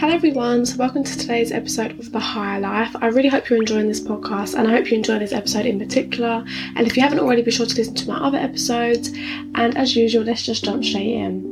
Hello, 0.00 0.14
everyone. 0.14 0.64
So, 0.64 0.78
welcome 0.78 1.04
to 1.04 1.18
today's 1.18 1.52
episode 1.52 1.90
of 1.90 2.10
The 2.10 2.18
Higher 2.18 2.58
Life. 2.58 2.96
I 3.02 3.08
really 3.08 3.28
hope 3.28 3.50
you're 3.50 3.58
enjoying 3.58 3.86
this 3.86 4.00
podcast 4.00 4.58
and 4.58 4.66
I 4.66 4.70
hope 4.70 4.90
you 4.90 4.96
enjoy 4.96 5.18
this 5.18 5.34
episode 5.34 5.66
in 5.66 5.78
particular. 5.78 6.42
And 6.74 6.86
if 6.86 6.96
you 6.96 7.02
haven't 7.02 7.18
already, 7.18 7.42
be 7.42 7.50
sure 7.50 7.66
to 7.66 7.74
listen 7.76 7.94
to 7.96 8.08
my 8.08 8.16
other 8.16 8.38
episodes. 8.38 9.08
And 9.56 9.76
as 9.76 9.94
usual, 9.94 10.22
let's 10.22 10.42
just 10.42 10.64
jump 10.64 10.82
straight 10.86 11.12
in. 11.12 11.44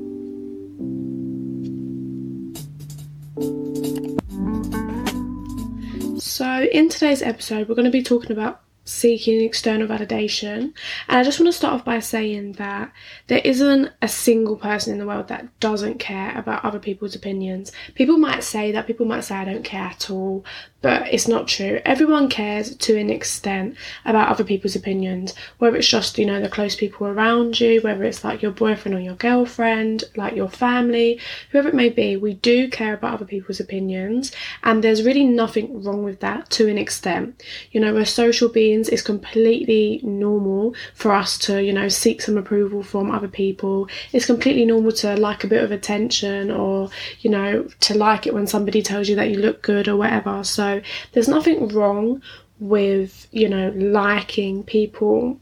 So, 6.18 6.66
in 6.72 6.88
today's 6.88 7.20
episode, 7.20 7.68
we're 7.68 7.74
going 7.74 7.84
to 7.84 7.90
be 7.90 8.02
talking 8.02 8.32
about 8.32 8.62
seeking 8.88 9.42
external 9.42 9.86
validation. 9.86 10.72
And 11.08 11.18
I 11.18 11.22
just 11.22 11.38
want 11.38 11.52
to 11.52 11.56
start 11.56 11.74
off 11.74 11.84
by 11.84 11.98
saying 11.98 12.52
that 12.52 12.90
there 13.26 13.42
isn't 13.44 13.90
a 14.00 14.08
single 14.08 14.56
person 14.56 14.92
in 14.92 14.98
the 14.98 15.06
world 15.06 15.28
that 15.28 15.60
doesn't 15.60 15.98
care 15.98 16.36
about 16.36 16.64
other 16.64 16.78
people's 16.78 17.14
opinions. 17.14 17.70
People 17.94 18.16
might 18.16 18.42
say 18.42 18.72
that, 18.72 18.86
people 18.86 19.04
might 19.04 19.24
say 19.24 19.36
I 19.36 19.44
don't 19.44 19.62
care 19.62 19.82
at 19.82 20.10
all, 20.10 20.44
but 20.80 21.12
it's 21.12 21.26
not 21.26 21.48
true. 21.48 21.80
Everyone 21.84 22.28
cares 22.28 22.76
to 22.76 22.96
an 22.96 23.10
extent 23.10 23.76
about 24.04 24.28
other 24.28 24.44
people's 24.44 24.76
opinions, 24.76 25.34
whether 25.58 25.76
it's 25.76 25.88
just, 25.88 26.18
you 26.18 26.26
know, 26.26 26.40
the 26.40 26.48
close 26.48 26.76
people 26.76 27.06
around 27.06 27.58
you, 27.58 27.80
whether 27.80 28.04
it's 28.04 28.22
like 28.22 28.42
your 28.42 28.52
boyfriend 28.52 28.96
or 28.96 29.00
your 29.00 29.16
girlfriend, 29.16 30.04
like 30.16 30.36
your 30.36 30.48
family, 30.48 31.18
whoever 31.50 31.68
it 31.68 31.74
may 31.74 31.88
be, 31.88 32.16
we 32.16 32.34
do 32.34 32.68
care 32.68 32.94
about 32.94 33.14
other 33.14 33.24
people's 33.24 33.60
opinions, 33.60 34.30
and 34.62 34.84
there's 34.84 35.02
really 35.02 35.24
nothing 35.24 35.82
wrong 35.82 36.04
with 36.04 36.20
that 36.20 36.48
to 36.50 36.68
an 36.68 36.78
extent. 36.78 37.42
You 37.72 37.80
know, 37.80 37.92
we're 37.92 38.04
social 38.04 38.48
beings, 38.48 38.88
it's 38.88 39.02
completely 39.02 40.00
normal 40.04 40.74
for 40.94 41.12
us 41.12 41.36
to, 41.38 41.62
you 41.62 41.72
know, 41.72 41.88
seek 41.88 42.22
some 42.22 42.38
approval 42.38 42.82
from 42.82 43.10
other 43.10 43.28
people. 43.28 43.88
It's 44.12 44.26
completely 44.26 44.64
normal 44.64 44.92
to 44.92 45.16
like 45.16 45.42
a 45.42 45.48
bit 45.48 45.64
of 45.64 45.72
attention 45.72 46.50
or, 46.50 46.90
you 47.20 47.30
know, 47.30 47.68
to 47.80 47.98
like 47.98 48.26
it 48.26 48.34
when 48.34 48.46
somebody 48.46 48.82
tells 48.82 49.08
you 49.08 49.16
that 49.16 49.30
you 49.30 49.38
look 49.38 49.62
good 49.62 49.88
or 49.88 49.96
whatever. 49.96 50.44
So, 50.44 50.67
there's 51.12 51.28
nothing 51.28 51.68
wrong 51.68 52.22
with, 52.60 53.26
you 53.30 53.48
know, 53.48 53.72
liking 53.76 54.64
people 54.64 55.38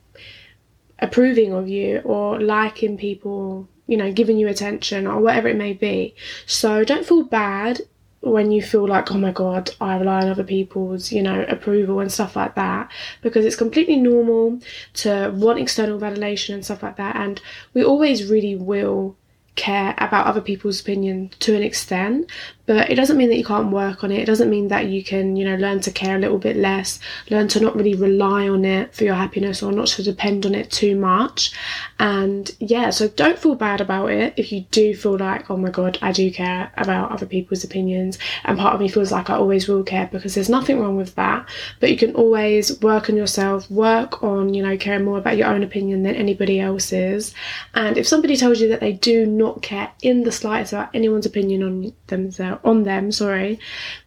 approving 0.99 1.53
of 1.53 1.69
you 1.69 2.01
or 2.05 2.41
liking 2.41 2.97
people, 2.97 3.69
you 3.87 3.97
know, 3.97 4.13
giving 4.13 4.39
you 4.39 4.49
attention 4.49 5.07
or 5.07 5.21
whatever 5.21 5.49
it 5.49 5.57
may 5.57 5.73
be. 5.73 6.15
So 6.47 6.85
don't 6.85 7.07
feel 7.07 7.25
bad 7.25 7.81
when 8.21 8.51
you 8.51 8.61
feel 8.61 8.89
like, 8.89 9.13
oh 9.13 9.19
my 9.19 9.31
god, 9.31 9.71
I 9.81 9.97
rely 9.99 10.23
on 10.23 10.29
other 10.29 10.43
people's, 10.43 11.13
you 11.13 11.23
know, 11.23 11.45
approval 11.49 12.01
and 12.01 12.11
stuff 12.11 12.35
like 12.35 12.55
that, 12.57 12.91
because 13.23 13.45
it's 13.45 13.55
completely 13.65 13.97
normal 13.97 14.59
to 14.95 15.31
want 15.35 15.61
external 15.61 16.01
validation 16.01 16.55
and 16.55 16.65
stuff 16.65 16.83
like 16.83 16.97
that, 16.97 17.15
and 17.17 17.41
we 17.73 17.85
always 17.85 18.29
really 18.29 18.57
will 18.57 19.17
care 19.55 19.95
about 19.99 20.27
other 20.27 20.41
people's 20.41 20.81
opinion 20.81 21.31
to 21.39 21.55
an 21.55 21.63
extent 21.63 22.31
but 22.67 22.91
it 22.91 22.97
doesn't 22.97 23.17
mean 23.17 23.29
that 23.29 23.39
you 23.39 23.45
can't 23.45 23.71
work 23.71 24.05
on 24.05 24.11
it. 24.11 24.21
It 24.21 24.27
doesn't 24.27 24.51
mean 24.51 24.69
that 24.69 24.87
you 24.87 25.03
can, 25.03 25.37
you 25.37 25.45
know, 25.45 25.57
learn 25.57 25.81
to 25.81 25.91
care 25.91 26.17
a 26.17 26.19
little 26.19 26.39
bit 26.39 26.57
less, 26.57 26.99
learn 27.31 27.49
to 27.49 27.61
not 27.61 27.77
really 27.77 27.95
rely 27.95 28.49
on 28.49 28.65
it 28.65 28.95
for 28.95 29.05
your 29.05 29.15
happiness 29.15 29.63
or 29.63 29.73
not 29.73 29.87
to 29.89 30.03
depend 30.03 30.45
on 30.45 30.55
it 30.55 30.71
too 30.71 30.97
much. 30.97 31.53
And 31.99 32.51
yeah, 32.59 32.91
so 32.91 33.09
don't 33.09 33.39
feel 33.39 33.55
bad 33.55 33.81
about 33.81 34.11
it 34.11 34.35
if 34.37 34.53
you 34.53 34.63
do 34.71 34.95
feel 34.95 35.17
like, 35.17 35.51
oh 35.51 35.57
my 35.57 35.71
god, 35.71 35.99
I 36.03 36.13
do 36.13 36.31
care 36.31 36.73
about 36.77 37.13
other 37.13 37.27
people's 37.27 37.65
opinions. 37.65 38.19
And 38.45 38.59
part 38.59 38.75
of 38.75 38.81
me 38.81 38.89
feels 38.89 39.13
like 39.13 39.31
I 39.31 39.37
always 39.37 39.69
will 39.69 39.85
care 39.85 40.09
because 40.11 40.35
there's 40.35 40.49
nothing 40.49 40.81
wrong 40.81 40.97
with 40.97 41.15
that. 41.15 41.49
But 41.81 41.91
you 41.91 41.97
can 41.97 42.15
always 42.15 42.81
work 42.81 43.09
on 43.09 43.17
yourself, 43.17 43.71
work 43.71 44.23
on, 44.23 44.55
you 44.55 44.63
know, 44.63 44.77
caring 44.77 45.05
more 45.05 45.19
about 45.19 45.37
your 45.37 45.49
own 45.49 45.63
opinion 45.63 46.03
than 46.03 46.17
anybody 46.17 46.61
else's. 46.61 47.33
And 47.75 47.97
if 47.97 48.09
somebody 48.09 48.37
tells 48.37 48.61
you 48.61 48.69
that 48.69 48.81
they 48.81 48.93
do 48.93 49.25
not 49.25 49.63
care 49.63 49.93
in 50.03 50.25
the 50.25 50.33
slightest 50.33 50.73
about 50.73 50.95
anyone's 50.95 51.27
opinion 51.27 51.63
on 51.63 51.93
themselves, 52.09 52.56
on 52.65 52.85
them, 52.85 53.13
sorry, 53.13 53.59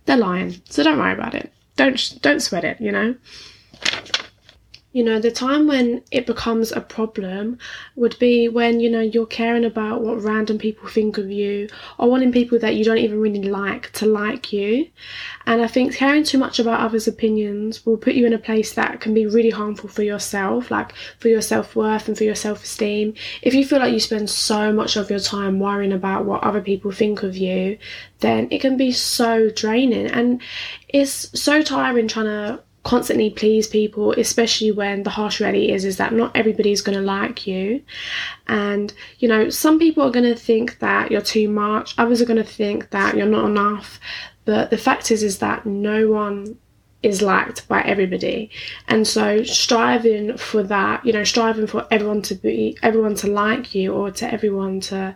they're 0.06 0.18
lying. 0.18 0.62
So 0.70 0.84
don't 0.84 0.98
worry 0.98 1.14
about 1.14 1.36
it. 1.36 1.52
Don't 1.76 2.22
don't 2.22 2.42
sweat 2.42 2.64
it, 2.64 2.80
you 2.82 2.92
know. 2.92 3.16
You 4.92 5.04
know, 5.04 5.20
the 5.20 5.30
time 5.30 5.68
when 5.68 6.02
it 6.12 6.26
becomes 6.26 6.72
a 6.72 6.82
problem 6.82 7.60
would 7.96 8.18
be 8.18 8.50
when, 8.50 8.80
you 8.80 8.90
know, 8.90 9.02
you're 9.02 9.28
caring 9.28 9.64
about 9.64 10.02
what 10.02 10.24
random 10.24 10.58
people 10.58 10.90
think 10.90 11.20
of 11.20 11.30
you 11.30 11.70
or 12.00 12.10
wanting 12.10 12.32
people 12.32 12.58
that 12.58 12.74
you 12.74 12.84
don't 12.84 12.98
even 12.98 13.20
really 13.20 13.44
like 13.44 13.92
to 13.94 14.08
like 14.08 14.52
you. 14.52 14.90
And 15.46 15.62
I 15.62 15.68
think 15.68 15.94
caring 15.94 16.24
too 16.24 16.40
much 16.40 16.58
about 16.58 16.80
others' 16.80 17.08
opinions 17.08 17.86
will 17.86 17.98
put 17.98 18.16
you 18.16 18.26
in 18.26 18.34
a 18.34 18.40
place 18.40 18.74
that 18.74 19.00
can 19.00 19.14
be 19.14 19.28
really 19.28 19.52
harmful 19.52 19.90
for 19.90 20.02
yourself, 20.02 20.72
like 20.72 20.94
for 21.20 21.28
your 21.28 21.42
self 21.42 21.76
worth 21.76 22.08
and 22.08 22.18
for 22.18 22.24
your 22.24 22.34
self 22.34 22.64
esteem. 22.64 23.14
If 23.44 23.54
you 23.54 23.64
feel 23.66 23.80
like 23.80 23.94
you 23.94 24.00
spend 24.00 24.28
so 24.28 24.74
much 24.74 24.96
of 24.96 25.12
your 25.12 25.20
time 25.20 25.60
worrying 25.60 25.94
about 25.94 26.26
what 26.26 26.44
other 26.44 26.62
people 26.62 26.92
think 26.92 27.22
of 27.22 27.38
you, 27.38 27.78
then 28.22 28.48
it 28.50 28.60
can 28.60 28.76
be 28.76 28.92
so 28.92 29.52
draining. 29.52 30.08
And 30.08 30.42
it's 30.88 31.40
so 31.40 31.62
tiring 31.62 32.08
trying 32.08 32.26
to 32.26 32.64
constantly 32.84 33.30
please 33.30 33.68
people 33.68 34.14
especially 34.14 34.72
when 34.72 35.04
the 35.04 35.10
harsh 35.10 35.40
reality 35.40 35.72
is 35.72 35.84
is 35.84 35.98
that 35.98 36.14
not 36.14 36.36
everybody's 36.36 36.82
going 36.82 36.98
to 36.98 37.04
like 37.04 37.46
you. 37.46 37.82
And 38.48 38.94
you 39.20 39.28
know 39.28 39.50
some 39.50 39.80
people 39.80 40.04
are 40.04 40.12
going 40.12 40.26
to 40.26 40.36
think 40.36 40.80
that 40.80 41.12
you're 41.12 41.22
too 41.22 41.50
much 41.50 41.94
others 41.98 42.22
are 42.22 42.26
going 42.26 42.38
to 42.38 42.44
think 42.44 42.92
that 42.92 43.16
you're 43.18 43.26
not 43.26 43.46
enough. 43.46 44.00
But 44.46 44.70
the 44.70 44.78
fact 44.78 45.12
is 45.12 45.24
is 45.24 45.40
that 45.40 45.66
no 45.66 46.10
one 46.10 46.58
is 47.02 47.22
liked 47.22 47.66
by 47.70 47.82
everybody. 47.82 48.50
And 48.90 49.08
so 49.08 49.44
striving 49.44 50.38
for 50.38 50.64
that 50.64 51.06
you 51.06 51.12
know 51.12 51.26
striving 51.26 51.68
for 51.68 51.86
everyone 51.92 52.22
to 52.24 52.36
be 52.36 52.78
everyone 52.82 53.16
to 53.16 53.28
like 53.28 53.76
you 53.76 53.94
or 53.94 54.10
to 54.12 54.34
everyone 54.34 54.80
to 54.82 55.16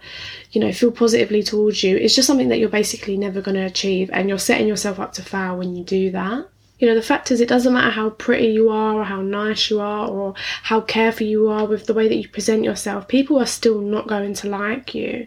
you 0.51 0.59
know 0.59 0.73
feel 0.73 0.91
positively 0.91 1.43
towards 1.43 1.81
you 1.81 1.95
is 1.97 2.15
just 2.15 2.27
something 2.27 2.49
that 2.49 2.59
you're 2.59 2.69
basically 2.69 3.15
never 3.15 3.41
going 3.41 3.55
to 3.55 3.65
achieve. 3.65 4.09
And 4.11 4.27
you're 4.27 4.37
setting 4.37 4.67
yourself 4.67 4.99
up 4.99 5.13
to 5.13 5.23
fail 5.23 5.57
when 5.57 5.77
you 5.77 5.83
do 5.85 6.11
that 6.11 6.49
you 6.83 6.89
know, 6.89 6.95
the 6.95 7.01
fact 7.01 7.31
is, 7.31 7.39
it 7.39 7.47
doesn't 7.47 7.71
matter 7.71 7.91
how 7.91 8.09
pretty 8.09 8.47
you 8.47 8.69
are, 8.69 8.95
or 8.95 9.05
how 9.05 9.21
nice 9.21 9.69
you 9.69 9.79
are, 9.79 10.05
or 10.05 10.33
how 10.63 10.81
careful 10.81 11.25
you 11.25 11.47
are 11.47 11.65
with 11.65 11.85
the 11.85 11.93
way 11.93 12.09
that 12.09 12.17
you 12.17 12.27
present 12.27 12.65
yourself, 12.65 13.07
people 13.07 13.39
are 13.39 13.45
still 13.45 13.79
not 13.79 14.09
going 14.09 14.33
to 14.33 14.49
like 14.49 14.93
you. 14.93 15.25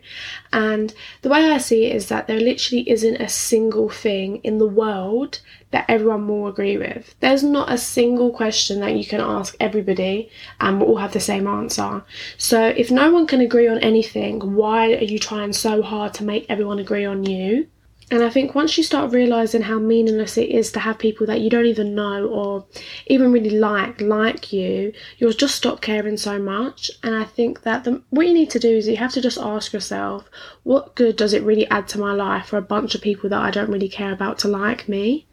And 0.53 0.93
the 1.23 1.31
way 1.31 1.51
I 1.51 1.57
see 1.57 1.87
it 1.87 1.97
is 1.97 2.09
that 2.11 2.27
there 2.27 2.39
literally 2.39 2.87
isn't 2.91 3.23
a 3.23 3.31
single 3.31 3.89
thing 3.89 4.43
in 4.45 4.59
the 4.59 4.67
world 4.67 5.41
that 5.71 5.87
everyone 5.89 6.29
will 6.29 6.47
agree 6.47 6.77
with. 6.77 7.15
There's 7.21 7.43
not 7.43 7.73
a 7.73 7.79
single 7.79 8.31
question 8.31 8.81
that 8.81 8.95
you 8.95 9.07
can 9.07 9.23
ask 9.23 9.57
everybody 9.59 10.29
and 10.61 10.79
we'll 10.79 10.91
all 10.91 10.97
have 10.99 11.15
the 11.15 11.21
same 11.21 11.47
answer. 11.47 12.05
So 12.37 12.67
if 12.67 12.91
no 12.91 13.11
one 13.11 13.27
can 13.27 13.41
agree 13.41 13.67
on 13.67 13.79
anything, 13.79 14.55
why 14.55 14.93
are 14.93 15.05
you 15.05 15.19
trying 15.19 15.55
so 15.55 15.81
hard 15.81 16.13
to 16.15 16.25
make 16.25 16.45
everyone 16.51 16.81
agree 16.81 17.07
on 17.07 17.25
you? 17.25 17.69
And 18.09 18.23
I 18.23 18.31
think 18.31 18.55
once 18.55 18.79
you 18.79 18.85
start 18.85 19.13
realizing 19.13 19.63
how 19.63 19.81
meaningless 19.81 20.39
it 20.39 20.49
is 20.49 20.71
to 20.73 20.81
have 20.81 20.99
people 20.99 21.27
that 21.27 21.41
you 21.41 21.51
don't 21.51 21.67
even 21.67 21.97
know 21.97 22.29
or 22.29 22.65
even 23.09 23.33
really 23.33 23.51
like 23.51 24.01
like 24.01 24.53
you, 24.53 24.93
you'll 25.19 25.33
just 25.33 25.57
stop 25.57 25.81
caring 25.81 26.17
so 26.17 26.39
much. 26.39 26.89
And 27.03 27.17
I 27.17 27.25
think 27.25 27.63
that 27.63 27.83
the, 27.83 28.03
what 28.11 28.29
you 28.29 28.33
need 28.33 28.51
to 28.51 28.61
do 28.61 28.77
is 28.77 28.87
you 28.87 28.97
have 28.97 29.13
to 29.15 29.21
just 29.21 29.39
ask 29.39 29.73
yourself, 29.73 30.31
what 30.63 30.95
good 30.95 31.17
does 31.17 31.33
it 31.33 31.43
really 31.43 31.69
add 31.69 31.89
to 31.89 31.99
my 31.99 32.13
life 32.13 32.47
for 32.47 32.59
a 32.59 32.63
bunch 32.63 32.95
of 32.95 33.03
people 33.03 33.29
that 33.31 33.43
I 33.43 33.51
don't 33.51 33.71
really 33.71 33.89
care 33.89 34.13
about 34.13 34.39
to 34.41 34.49
like 34.49 34.89
me? 34.89 35.27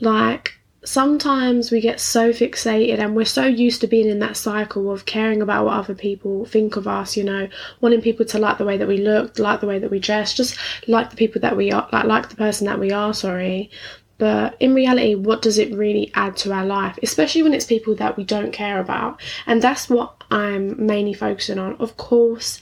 Like 0.00 0.52
sometimes 0.84 1.70
we 1.70 1.80
get 1.80 1.98
so 2.00 2.30
fixated 2.30 2.98
and 2.98 3.16
we're 3.16 3.24
so 3.24 3.44
used 3.46 3.80
to 3.80 3.86
being 3.86 4.08
in 4.08 4.18
that 4.20 4.36
cycle 4.36 4.92
of 4.92 5.06
caring 5.06 5.42
about 5.42 5.64
what 5.64 5.74
other 5.74 5.94
people 5.94 6.44
think 6.44 6.76
of 6.76 6.86
us, 6.86 7.16
you 7.16 7.24
know, 7.24 7.48
wanting 7.80 8.02
people 8.02 8.26
to 8.26 8.38
like 8.38 8.58
the 8.58 8.64
way 8.64 8.76
that 8.76 8.88
we 8.88 8.98
look, 8.98 9.38
like 9.38 9.60
the 9.60 9.66
way 9.66 9.78
that 9.78 9.90
we 9.90 9.98
dress, 9.98 10.34
just 10.34 10.56
like 10.86 11.10
the 11.10 11.16
people 11.16 11.40
that 11.40 11.56
we 11.56 11.72
are, 11.72 11.88
like, 11.92 12.04
like 12.04 12.28
the 12.28 12.36
person 12.36 12.66
that 12.66 12.78
we 12.78 12.92
are, 12.92 13.14
sorry. 13.14 13.70
But 14.18 14.56
in 14.60 14.74
reality, 14.74 15.16
what 15.16 15.42
does 15.42 15.58
it 15.58 15.74
really 15.74 16.12
add 16.14 16.36
to 16.38 16.52
our 16.52 16.64
life, 16.64 16.98
especially 17.02 17.42
when 17.42 17.54
it's 17.54 17.66
people 17.66 17.96
that 17.96 18.16
we 18.16 18.24
don't 18.24 18.52
care 18.52 18.80
about? 18.80 19.20
And 19.46 19.60
that's 19.60 19.88
what 19.88 20.22
I'm 20.30 20.86
mainly 20.86 21.14
focusing 21.14 21.58
on. 21.58 21.74
Of 21.76 21.96
course, 21.96 22.60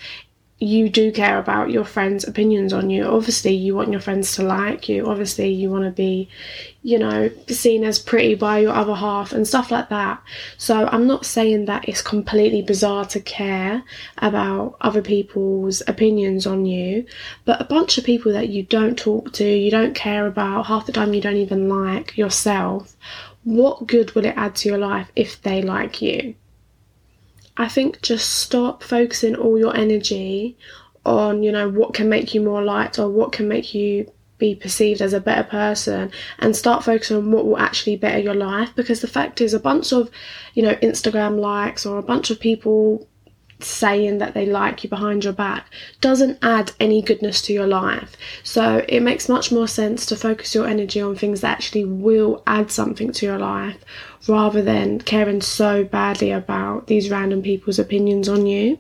you 0.62 0.88
do 0.88 1.10
care 1.10 1.40
about 1.40 1.70
your 1.70 1.84
friends' 1.84 2.26
opinions 2.26 2.72
on 2.72 2.88
you. 2.88 3.04
Obviously, 3.04 3.52
you 3.52 3.74
want 3.74 3.90
your 3.90 4.00
friends 4.00 4.36
to 4.36 4.44
like 4.44 4.88
you. 4.88 5.06
Obviously, 5.06 5.48
you 5.48 5.68
want 5.68 5.84
to 5.84 5.91
be, 5.91 6.28
you 6.84 7.00
know, 7.00 7.30
seen 7.48 7.82
as 7.82 7.98
pretty 7.98 8.36
by 8.36 8.60
your 8.60 8.72
other 8.72 8.94
half 8.94 9.32
and 9.32 9.47
stuff 9.47 9.72
like 9.72 9.88
that. 9.88 10.22
So, 10.56 10.86
I'm 10.86 11.09
not 11.09 11.26
saying 11.26 11.64
that 11.64 11.88
it's 11.88 12.00
completely 12.00 12.62
bizarre 12.62 13.04
to 13.06 13.20
care 13.20 13.82
about 14.18 14.76
other 14.80 15.03
people's 15.03 15.82
opinions 15.88 16.47
on 16.47 16.65
you, 16.65 17.06
but 17.44 17.60
a 17.60 17.65
bunch 17.65 17.98
of 17.98 18.04
people 18.04 18.32
that 18.32 18.48
you 18.48 18.62
don't 18.62 18.97
talk 18.97 19.32
to, 19.32 19.44
you 19.44 19.70
don't 19.70 19.97
care 19.97 20.28
about, 20.28 20.66
half 20.66 20.86
the 20.86 20.92
time 20.92 21.12
you 21.12 21.20
don't 21.20 21.36
even 21.36 21.68
like 21.68 22.16
yourself, 22.16 22.97
what 23.42 23.88
good 23.88 24.15
will 24.15 24.24
it 24.24 24.34
add 24.36 24.54
to 24.54 24.68
your 24.68 24.78
life 24.78 25.10
if 25.16 25.42
they 25.42 25.60
like 25.60 26.00
you? 26.00 26.36
I 27.57 27.69
think 27.69 28.01
just 28.03 28.28
stop 28.31 28.83
focusing 28.83 29.37
all 29.37 29.59
your 29.59 29.77
energy 29.77 30.57
on, 31.04 31.43
you 31.43 31.53
know, 31.53 31.69
what 31.69 31.95
can 31.95 32.09
make 32.09 32.34
you 32.34 32.41
more 32.41 32.63
liked 32.63 32.99
or 32.99 33.09
what 33.09 33.33
can 33.33 33.49
make 33.49 33.75
you 33.75 34.10
be 34.39 34.54
perceived 34.54 35.01
as 35.01 35.13
a 35.13 35.21
better 35.21 35.45
person 35.45 36.10
and 36.41 36.57
start 36.57 36.83
focusing 36.83 37.16
on 37.16 37.31
what 37.31 37.47
will 37.47 37.59
actually 37.59 37.97
better 37.97 38.19
your 38.19 38.34
life 38.34 38.75
because 38.75 39.01
the 39.01 39.07
fact 39.07 39.41
is 39.41 39.54
a 39.54 39.60
bunch 39.60 39.93
of, 39.93 40.10
you 40.54 40.63
know, 40.63 40.75
Instagram 40.77 41.39
likes 41.39 41.87
or 41.87 41.99
a 41.99 42.03
bunch 42.03 42.31
of 42.31 42.41
people 42.41 43.07
saying 43.64 44.18
that 44.18 44.34
they 44.34 44.47
like 44.47 44.82
you 44.82 44.91
behind 44.91 45.24
your 45.24 45.32
back 45.32 45.66
doesn't 46.00 46.38
add 46.42 46.72
any 46.80 47.03
goodness 47.03 47.42
to 47.42 47.53
your 47.53 47.66
life. 47.66 48.16
So 48.42 48.84
it 48.88 49.00
makes 49.00 49.28
much 49.28 49.53
more 49.53 49.68
sense 49.68 50.06
to 50.06 50.16
focus 50.16 50.54
your 50.54 50.66
energy 50.66 51.00
on 51.00 51.16
things 51.16 51.41
that 51.41 51.53
actually 51.53 51.84
will 51.84 52.42
add 52.47 52.70
something 52.70 53.12
to 53.12 53.26
your 53.26 53.38
life 53.38 53.84
rather 54.28 54.62
than 54.62 55.00
caring 55.00 55.41
so 55.41 55.84
badly 55.84 56.30
about 56.30 56.86
these 56.86 57.10
random 57.10 57.42
people's 57.42 57.78
opinions 57.78 58.28
on 58.28 58.47
you. 58.47 58.78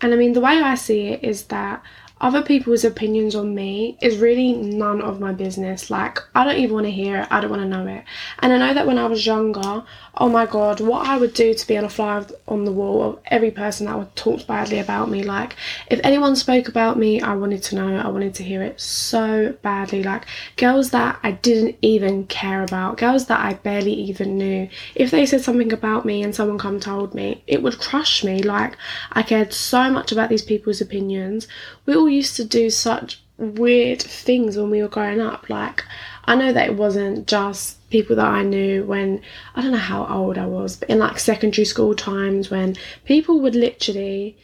And 0.00 0.12
I 0.12 0.16
mean, 0.16 0.32
the 0.32 0.40
way 0.40 0.60
I 0.60 0.74
see 0.74 1.08
it 1.08 1.24
is 1.24 1.44
that 1.44 1.82
other 2.20 2.42
people's 2.42 2.84
opinions 2.84 3.36
on 3.36 3.54
me 3.54 3.96
is 4.02 4.18
really 4.18 4.52
none 4.52 5.00
of 5.00 5.20
my 5.20 5.32
business. 5.32 5.88
Like, 5.90 6.18
I 6.34 6.44
don't 6.44 6.58
even 6.58 6.74
want 6.74 6.86
to 6.86 6.90
hear 6.90 7.20
it, 7.20 7.28
I 7.30 7.40
don't 7.40 7.50
want 7.50 7.62
to 7.62 7.68
know 7.68 7.86
it. 7.86 8.04
And 8.40 8.52
I 8.52 8.58
know 8.58 8.74
that 8.74 8.86
when 8.86 8.98
I 8.98 9.06
was 9.06 9.24
younger, 9.24 9.84
oh 10.20 10.28
my 10.28 10.46
god, 10.46 10.80
what 10.80 11.06
I 11.06 11.16
would 11.16 11.32
do 11.32 11.54
to 11.54 11.66
be 11.66 11.78
on 11.78 11.84
a 11.84 11.88
fly 11.88 12.24
on 12.48 12.64
the 12.64 12.72
wall 12.72 13.02
of 13.02 13.18
every 13.26 13.52
person 13.52 13.86
that 13.86 13.96
would 13.96 14.14
talk 14.16 14.46
badly 14.46 14.80
about 14.80 15.08
me. 15.08 15.22
Like, 15.22 15.54
if 15.88 16.00
anyone 16.02 16.34
spoke 16.34 16.68
about 16.68 16.98
me, 16.98 17.20
I 17.20 17.34
wanted 17.34 17.62
to 17.64 17.76
know, 17.76 17.96
I 17.96 18.08
wanted 18.08 18.34
to 18.34 18.42
hear 18.42 18.62
it 18.62 18.80
so 18.80 19.54
badly. 19.62 20.02
Like, 20.02 20.26
girls 20.56 20.90
that 20.90 21.20
I 21.22 21.32
didn't 21.32 21.76
even 21.82 22.26
care 22.26 22.64
about, 22.64 22.98
girls 22.98 23.26
that 23.26 23.40
I 23.40 23.54
barely 23.54 23.92
even 23.92 24.36
knew, 24.36 24.68
if 24.96 25.12
they 25.12 25.24
said 25.24 25.42
something 25.42 25.72
about 25.72 26.04
me 26.04 26.22
and 26.22 26.34
someone 26.34 26.58
come 26.58 26.80
told 26.80 27.14
me, 27.14 27.44
it 27.46 27.62
would 27.62 27.78
crush 27.78 28.24
me. 28.24 28.42
Like, 28.42 28.76
I 29.12 29.22
cared 29.22 29.52
so 29.52 29.88
much 29.90 30.10
about 30.10 30.30
these 30.30 30.42
people's 30.42 30.80
opinions. 30.80 31.46
We 31.86 31.94
all 31.94 32.08
used 32.08 32.34
to 32.36 32.44
do 32.44 32.70
such 32.70 33.22
weird 33.36 34.02
things 34.02 34.56
when 34.56 34.70
we 34.70 34.82
were 34.82 34.88
growing 34.88 35.20
up. 35.20 35.48
Like, 35.48 35.84
I 36.24 36.34
know 36.34 36.52
that 36.52 36.68
it 36.68 36.74
wasn't 36.74 37.28
just 37.28 37.77
people 37.90 38.16
that 38.16 38.26
I 38.26 38.42
knew 38.42 38.84
when 38.84 39.22
I 39.54 39.62
don't 39.62 39.72
know 39.72 39.78
how 39.78 40.06
old 40.06 40.38
I 40.38 40.46
was, 40.46 40.76
but 40.76 40.90
in 40.90 40.98
like 40.98 41.18
secondary 41.18 41.64
school 41.64 41.94
times 41.94 42.50
when 42.50 42.76
people 43.04 43.40
would 43.40 43.54
literally 43.54 44.36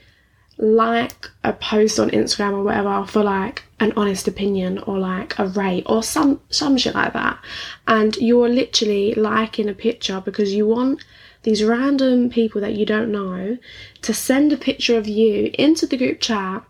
like 0.57 1.31
a 1.43 1.53
post 1.53 1.99
on 1.99 2.11
Instagram 2.11 2.53
or 2.53 2.63
whatever 2.63 3.05
for 3.07 3.25
like 3.25 3.65
an 3.81 3.93
honest 3.97 4.29
opinion 4.29 4.79
or 4.79 4.99
like 4.99 5.37
a 5.39 5.47
rate 5.47 5.83
or 5.87 6.03
some 6.03 6.41
some 6.49 6.77
shit 6.77 6.95
like 6.95 7.13
that. 7.13 7.39
And 7.87 8.17
you're 8.17 8.49
literally 8.49 9.15
liking 9.15 9.69
a 9.69 9.75
picture 9.75 10.21
because 10.21 10.55
you 10.55 10.67
want 10.67 11.05
these 11.43 11.65
random 11.65 12.31
people 12.31 12.61
that 12.61 12.75
you 12.75 12.87
don't 12.87 13.13
know 13.13 13.59
to 14.03 14.15
send 14.15 14.53
a 14.53 14.57
picture 14.57 14.97
of 14.97 15.07
you 15.07 15.51
into 15.55 15.87
the 15.87 15.97
group 15.97 16.21
chat 16.21 16.65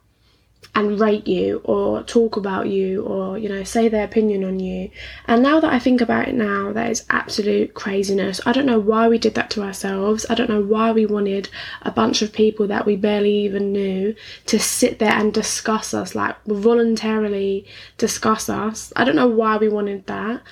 and 0.74 1.00
rate 1.00 1.26
you 1.26 1.60
or 1.64 2.02
talk 2.02 2.36
about 2.36 2.68
you 2.68 3.02
or 3.02 3.38
you 3.38 3.48
know 3.48 3.62
say 3.62 3.88
their 3.88 4.04
opinion 4.04 4.44
on 4.44 4.60
you. 4.60 4.90
And 5.26 5.42
now 5.42 5.60
that 5.60 5.72
i 5.72 5.78
think 5.78 6.00
about 6.00 6.28
it 6.28 6.34
now 6.34 6.72
that 6.72 6.90
is 6.90 7.04
absolute 7.10 7.74
craziness. 7.74 8.40
I 8.46 8.52
don't 8.52 8.66
know 8.66 8.78
why 8.78 9.08
we 9.08 9.18
did 9.18 9.34
that 9.34 9.50
to 9.50 9.62
ourselves. 9.62 10.26
I 10.28 10.34
don't 10.34 10.50
know 10.50 10.62
why 10.62 10.92
we 10.92 11.06
wanted 11.06 11.48
a 11.82 11.90
bunch 11.90 12.22
of 12.22 12.32
people 12.32 12.66
that 12.68 12.86
we 12.86 12.96
barely 12.96 13.32
even 13.44 13.72
knew 13.72 14.14
to 14.46 14.58
sit 14.58 14.98
there 14.98 15.12
and 15.12 15.32
discuss 15.32 15.94
us 15.94 16.14
like 16.14 16.36
voluntarily 16.44 17.66
discuss 17.98 18.48
us. 18.48 18.92
I 18.96 19.04
don't 19.04 19.16
know 19.16 19.28
why 19.28 19.56
we 19.56 19.68
wanted 19.68 20.06
that 20.06 20.42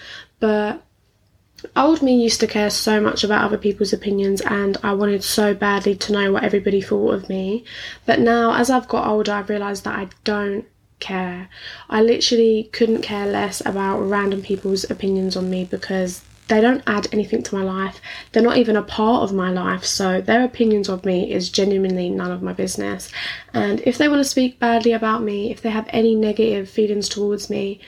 but 0.43 0.83
old 1.77 2.03
me 2.03 2.23
used 2.23 2.41
to 2.41 2.47
care 2.47 2.71
so 2.71 3.01
much 3.01 3.25
about 3.25 3.45
other 3.45 3.59
people's 3.59 3.93
opinions 3.93 4.41
and 4.41 4.77
I 4.83 4.93
wanted 4.93 5.23
so 5.25 5.55
badly 5.55 5.95
to 5.97 6.13
know 6.13 6.33
what 6.33 6.45
everybody 6.45 6.81
thought 6.81 7.15
of 7.15 7.29
me. 7.29 7.65
But 8.07 8.21
now, 8.21 8.55
as 8.55 8.71
I've 8.71 8.89
got 8.89 9.07
older, 9.07 9.33
I've 9.33 9.49
realised 9.49 9.85
that 9.85 9.99
I 9.99 10.09
don't 10.25 10.67
care. 11.01 11.49
I 11.91 12.01
literally 12.01 12.71
couldn't 12.73 13.03
care 13.03 13.27
less 13.27 13.65
about 13.67 14.01
random 14.01 14.43
people's 14.43 14.89
opinions 14.91 15.37
on 15.37 15.51
me 15.51 15.65
because 15.65 16.23
they 16.49 16.61
don't 16.61 16.83
add 16.87 17.09
anything 17.13 17.43
to 17.43 17.55
my 17.55 17.63
life. 17.63 18.01
They're 18.31 18.43
not 18.43 18.57
even 18.57 18.77
a 18.77 18.83
part 18.83 19.23
of 19.23 19.35
my 19.35 19.51
life. 19.51 19.85
So 19.85 20.21
their 20.21 20.45
opinions 20.45 20.89
of 20.89 21.05
me 21.05 21.33
is 21.33 21.49
genuinely 21.49 22.11
none 22.11 22.31
of 22.31 22.43
my 22.43 22.53
business. 22.53 23.11
And 23.55 23.81
if 23.81 23.99
they 23.99 24.09
want 24.09 24.21
to 24.21 24.29
speak 24.29 24.59
badly 24.59 24.93
about 24.93 25.23
me, 25.23 25.51
if 25.51 25.63
they 25.63 25.71
have 25.71 25.89
any 25.91 26.15
negative 26.15 26.69
feelings 26.69 27.09
towards 27.09 27.49
me, 27.49 27.81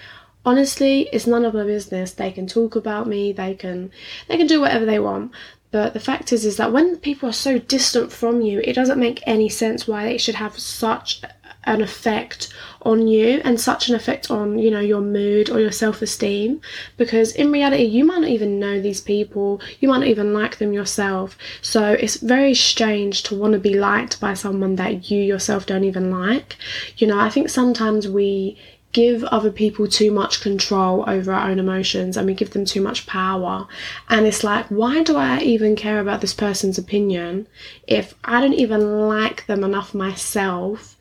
honestly, 0.44 1.08
it's 1.12 1.26
none 1.26 1.44
of 1.44 1.55
my 1.55 1.64
business. 1.64 2.12
They 2.12 2.31
can 2.31 2.46
talk 2.46 2.76
about 2.76 3.06
me, 3.06 3.32
they 3.32 3.55
can 3.55 3.91
they 4.29 4.37
can 4.37 4.46
do 4.46 4.61
whatever 4.61 4.85
they 4.85 4.99
want. 4.99 5.32
But 5.70 5.93
the 5.93 6.00
fact 6.00 6.32
is 6.32 6.44
is 6.44 6.56
that 6.58 6.73
when 6.73 6.99
people 6.99 7.29
are 7.29 7.32
so 7.32 7.58
distant 7.58 8.12
from 8.12 8.41
you, 8.41 8.61
it 8.61 8.75
doesn't 8.75 8.99
make 8.99 9.23
any 9.26 9.49
sense 9.49 9.88
why 9.88 10.05
they 10.05 10.19
should 10.19 10.37
have 10.37 10.58
such 10.58 11.23
an 11.67 11.81
effect 11.81 12.52
on 12.82 13.08
you 13.08 13.41
and 13.44 13.61
such 13.61 13.88
an 13.88 13.94
effect 13.94 14.31
on 14.31 14.58
you 14.58 14.70
know 14.70 14.81
your 14.81 15.00
mood 15.00 15.49
or 15.49 15.58
your 15.58 15.73
self-esteem 15.73 16.61
because 16.96 17.32
in 17.32 17.50
reality 17.50 17.82
you 17.82 18.05
might 18.05 18.20
not 18.20 18.29
even 18.29 18.58
know 18.58 18.81
these 18.81 19.00
people 19.00 19.61
you 19.81 19.88
might 19.88 19.99
not 19.99 20.08
even 20.08 20.35
like 20.35 20.58
them 20.58 20.73
yourself 20.73 21.38
so 21.62 21.93
it's 21.93 22.17
very 22.17 22.55
strange 22.55 23.23
to 23.23 23.35
want 23.35 23.55
to 23.55 23.58
be 23.58 23.75
liked 23.75 24.20
by 24.20 24.35
someone 24.35 24.76
that 24.76 25.11
you 25.11 25.20
yourself 25.20 25.64
don't 25.64 25.85
even 25.85 26.11
like 26.11 26.56
you 26.99 27.06
know 27.06 27.19
i 27.19 27.31
think 27.31 27.49
sometimes 27.49 28.06
we 28.06 28.58
give 28.94 29.25
other 29.25 29.50
people 29.50 29.88
too 29.88 30.11
much 30.11 30.41
control 30.41 31.05
over 31.06 31.32
our 31.32 31.50
own 31.50 31.58
emotions 31.58 32.17
and 32.17 32.26
we 32.26 32.32
give 32.32 32.52
them 32.52 32.64
too 32.64 32.81
much 32.81 33.06
power. 33.06 33.67
And 34.08 34.25
it's 34.25 34.44
like, 34.44 34.67
why 34.69 35.02
do 35.02 35.17
I 35.17 35.41
even 35.41 35.76
care 35.76 35.99
about 35.99 36.20
this 36.20 36.32
person's 36.32 36.79
opinion 36.79 37.46
if 37.87 38.14
I 38.25 38.41
don't 38.41 38.55
even 38.55 39.08
like 39.08 39.46
them 39.46 39.64
enough 39.64 39.94
myself 39.94 40.96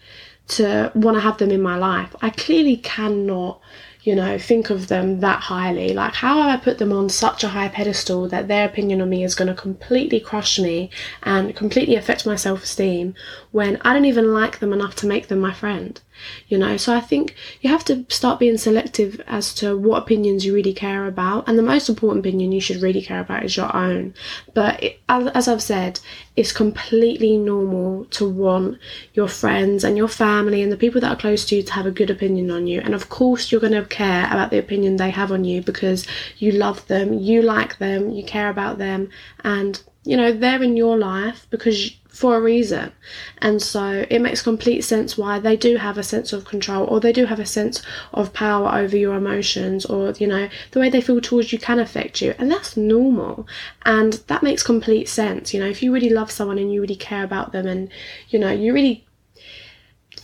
to 0.50 0.92
want 0.95 1.16
to 1.16 1.22
have 1.22 1.38
them 1.38 1.51
in 1.51 1.62
my 1.62 1.78
life? 1.78 2.16
I 2.19 2.31
clearly 2.31 2.78
cannot 2.78 3.62
you 4.04 4.13
know, 4.16 4.38
think 4.38 4.69
of 4.69 4.88
them 4.88 5.22
that 5.22 5.40
highly. 5.40 5.94
Like, 5.94 6.13
how 6.13 6.42
have 6.42 6.60
I 6.60 6.62
put 6.62 6.78
them 6.78 6.92
on 6.92 7.07
such 7.07 7.44
a 7.44 7.48
high 7.48 7.69
pedestal 7.69 8.28
that 8.30 8.50
their 8.50 8.68
opinion 8.68 9.01
on 9.01 9.10
me 9.10 9.24
is 9.24 9.34
going 9.34 9.48
to 9.48 9.54
completely 9.54 10.19
crush 10.19 10.60
me 10.60 10.90
and 11.24 11.56
completely 11.56 11.95
affect 11.95 12.25
my 12.25 12.36
self 12.36 12.63
esteem 12.63 13.16
when 13.51 13.78
I 13.81 13.94
don't 13.94 14.04
even 14.04 14.34
like 14.34 14.60
them 14.60 14.74
enough 14.74 14.95
to 14.98 15.07
make 15.07 15.30
them 15.30 15.40
my 15.40 15.54
friend? 15.54 16.01
You 16.47 16.57
know, 16.57 16.77
so 16.77 16.95
I 16.95 16.99
think 16.99 17.35
you 17.61 17.69
have 17.69 17.85
to 17.85 18.05
start 18.09 18.39
being 18.39 18.57
selective 18.57 19.21
as 19.27 19.53
to 19.55 19.77
what 19.77 20.03
opinions 20.03 20.45
you 20.45 20.53
really 20.53 20.73
care 20.73 21.07
about, 21.07 21.47
and 21.47 21.57
the 21.57 21.63
most 21.63 21.89
important 21.89 22.25
opinion 22.25 22.51
you 22.51 22.61
should 22.61 22.81
really 22.81 23.01
care 23.01 23.21
about 23.21 23.43
is 23.43 23.57
your 23.57 23.75
own. 23.75 24.13
But 24.53 24.83
it, 24.83 24.99
as 25.09 25.47
I've 25.47 25.61
said, 25.61 25.99
it's 26.35 26.51
completely 26.51 27.37
normal 27.37 28.05
to 28.05 28.27
want 28.27 28.79
your 29.13 29.27
friends 29.27 29.83
and 29.83 29.97
your 29.97 30.07
family 30.07 30.61
and 30.61 30.71
the 30.71 30.77
people 30.77 31.01
that 31.01 31.11
are 31.11 31.19
close 31.19 31.45
to 31.45 31.55
you 31.55 31.63
to 31.63 31.73
have 31.73 31.85
a 31.85 31.91
good 31.91 32.09
opinion 32.09 32.49
on 32.51 32.67
you. 32.67 32.81
And 32.81 32.93
of 32.93 33.09
course, 33.09 33.51
you're 33.51 33.61
going 33.61 33.73
to 33.73 33.85
care 33.85 34.25
about 34.25 34.49
the 34.49 34.59
opinion 34.59 34.97
they 34.97 35.11
have 35.11 35.31
on 35.31 35.43
you 35.43 35.61
because 35.61 36.07
you 36.37 36.51
love 36.51 36.87
them, 36.87 37.13
you 37.13 37.41
like 37.41 37.77
them, 37.77 38.11
you 38.11 38.23
care 38.23 38.49
about 38.49 38.77
them, 38.77 39.09
and 39.43 39.81
you 40.05 40.17
know, 40.17 40.33
they're 40.33 40.61
in 40.61 40.75
your 40.75 40.97
life 40.97 41.47
because 41.49 41.95
for 42.13 42.38
a 42.38 42.42
reason. 42.42 42.92
And 43.39 43.60
so 43.60 44.06
it 44.07 44.19
makes 44.19 44.44
complete 44.44 44.83
sense 44.83 45.18
why 45.18 45.39
they 45.39 45.57
do 45.57 45.77
have 45.77 45.98
a 45.98 46.04
sense 46.04 46.31
of 46.31 46.45
control 46.45 46.86
or 46.86 47.00
they 47.00 47.12
do 47.12 47.25
have 47.25 47.39
a 47.39 47.45
sense 47.45 47.81
of 48.13 48.33
power 48.33 48.69
over 48.71 48.95
your 48.95 49.15
emotions 49.15 49.83
or, 49.83 50.11
you 50.11 50.28
know, 50.28 50.47
the 50.71 50.80
way 50.80 50.90
they 50.90 51.02
feel 51.02 51.19
towards 51.19 51.52
you 51.52 51.57
can 51.57 51.80
affect 51.80 52.21
you. 52.21 52.35
And 52.37 52.52
that's 52.52 52.78
normal. 52.78 53.47
And 53.83 54.14
that 54.28 54.44
makes 54.44 54.61
complete 54.61 55.09
sense. 55.09 55.56
You 55.56 55.59
know, 55.59 55.68
if 55.68 55.81
you 55.81 55.92
really 55.92 56.11
love 56.11 56.30
someone 56.30 56.59
and 56.59 56.71
you 56.71 56.81
really 56.81 56.95
care 56.95 57.23
about 57.23 57.52
them 57.52 57.66
and, 57.66 57.90
you 58.30 58.37
know, 58.37 58.52
you 58.52 58.73
really 58.73 59.06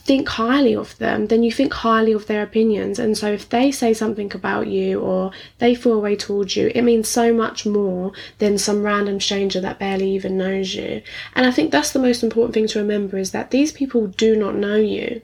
think 0.06 0.28
highly 0.28 0.76
of 0.76 0.98
them, 0.98 1.28
then 1.28 1.44
you 1.44 1.52
think 1.52 1.74
highly 1.74 2.12
of 2.12 2.28
their 2.28 2.42
opinions. 2.42 3.00
And 3.00 3.18
so 3.18 3.32
if 3.32 3.48
they 3.50 3.72
say 3.72 3.94
something 3.94 4.34
about 4.34 4.68
you 4.68 5.00
or 5.00 5.32
they 5.60 5.76
feel 5.76 5.94
a 5.94 6.00
way 6.00 6.16
towards 6.16 6.56
you, 6.56 6.72
it 6.74 6.82
means 6.82 7.08
so 7.08 7.34
much 7.34 7.66
more 7.66 8.12
than 8.40 8.58
some 8.58 8.84
random 8.84 9.20
stranger 9.20 9.62
that 9.62 9.80
barely 9.80 10.10
even 10.12 10.38
knows 10.38 10.74
you. 10.74 11.02
And 11.36 11.46
I 11.46 11.52
think 11.52 11.72
that's 11.72 11.92
the 11.92 12.00
most 12.00 12.24
important 12.24 12.54
thing 12.54 12.68
to 12.68 12.80
remember 12.80 13.18
is 13.18 13.32
that 13.32 13.52
these 13.52 13.72
people 13.72 14.08
do 14.08 14.36
not 14.36 14.56
know 14.56 14.76
you. 14.76 15.22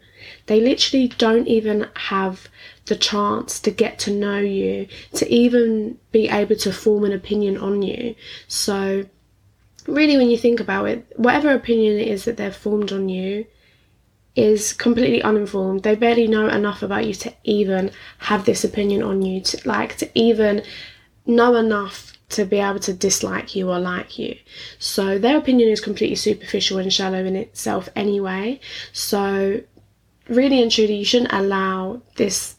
They 0.47 0.61
literally 0.61 1.07
don't 1.07 1.47
even 1.47 1.87
have 1.95 2.47
the 2.85 2.95
chance 2.95 3.59
to 3.61 3.71
get 3.71 3.97
to 3.99 4.11
know 4.11 4.39
you, 4.39 4.87
to 5.13 5.31
even 5.33 5.97
be 6.11 6.29
able 6.29 6.55
to 6.57 6.71
form 6.71 7.03
an 7.03 7.13
opinion 7.13 7.57
on 7.57 7.81
you. 7.81 8.15
So, 8.47 9.05
really, 9.87 10.17
when 10.17 10.29
you 10.29 10.37
think 10.37 10.59
about 10.59 10.85
it, 10.89 11.05
whatever 11.15 11.51
opinion 11.51 11.99
it 11.99 12.07
is 12.07 12.25
that 12.25 12.37
they've 12.37 12.55
formed 12.55 12.91
on 12.91 13.09
you, 13.09 13.45
is 14.35 14.73
completely 14.73 15.21
uninformed. 15.21 15.83
They 15.83 15.95
barely 15.95 16.27
know 16.27 16.47
enough 16.47 16.83
about 16.83 17.05
you 17.05 17.13
to 17.13 17.33
even 17.43 17.91
have 18.19 18.45
this 18.45 18.63
opinion 18.63 19.01
on 19.01 19.21
you, 19.21 19.41
to 19.41 19.67
like 19.67 19.95
to 19.97 20.09
even 20.13 20.63
know 21.25 21.55
enough 21.55 22.13
to 22.29 22.45
be 22.45 22.57
able 22.57 22.79
to 22.79 22.93
dislike 22.93 23.55
you 23.55 23.69
or 23.69 23.79
like 23.79 24.17
you. 24.17 24.35
So 24.79 25.17
their 25.17 25.37
opinion 25.37 25.69
is 25.69 25.79
completely 25.79 26.15
superficial 26.15 26.77
and 26.77 26.91
shallow 26.91 27.23
in 27.23 27.35
itself 27.35 27.87
anyway. 27.95 28.59
So 28.91 29.61
really 30.27 30.61
and 30.61 30.71
truly 30.71 30.95
you 30.95 31.05
shouldn't 31.05 31.33
allow 31.33 32.01
this 32.15 32.55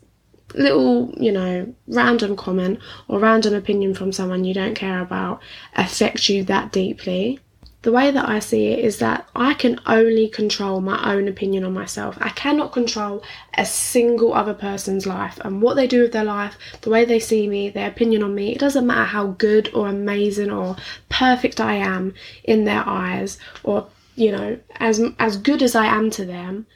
little, 0.54 1.12
you 1.18 1.32
know, 1.32 1.74
random 1.88 2.36
comment 2.36 2.78
or 3.08 3.18
random 3.18 3.54
opinion 3.54 3.94
from 3.94 4.12
someone 4.12 4.44
you 4.44 4.54
don't 4.54 4.74
care 4.74 5.00
about 5.00 5.42
affect 5.74 6.28
you 6.28 6.44
that 6.44 6.72
deeply 6.72 7.40
the 7.86 7.92
way 7.92 8.10
that 8.10 8.28
I 8.28 8.40
see 8.40 8.66
it 8.72 8.80
is 8.80 8.98
that 8.98 9.28
I 9.36 9.54
can 9.54 9.78
only 9.86 10.26
control 10.26 10.80
my 10.80 11.14
own 11.14 11.28
opinion 11.28 11.62
on 11.62 11.72
myself. 11.72 12.18
I 12.20 12.30
cannot 12.30 12.72
control 12.72 13.22
a 13.54 13.64
single 13.64 14.34
other 14.34 14.54
person's 14.54 15.06
life 15.06 15.38
and 15.44 15.62
what 15.62 15.74
they 15.76 15.86
do 15.86 16.02
with 16.02 16.10
their 16.10 16.24
life, 16.24 16.56
the 16.80 16.90
way 16.90 17.04
they 17.04 17.20
see 17.20 17.46
me, 17.46 17.70
their 17.70 17.88
opinion 17.88 18.24
on 18.24 18.34
me. 18.34 18.50
It 18.50 18.58
doesn't 18.58 18.88
matter 18.88 19.04
how 19.04 19.28
good 19.28 19.70
or 19.72 19.86
amazing 19.86 20.50
or 20.50 20.74
perfect 21.10 21.60
I 21.60 21.74
am 21.74 22.12
in 22.42 22.64
their 22.64 22.82
eyes 22.84 23.38
or 23.62 23.86
you 24.16 24.32
know, 24.32 24.58
as 24.80 25.00
as 25.20 25.36
good 25.36 25.62
as 25.62 25.76
I 25.76 25.86
am 25.86 26.10
to 26.10 26.24
them, 26.24 26.66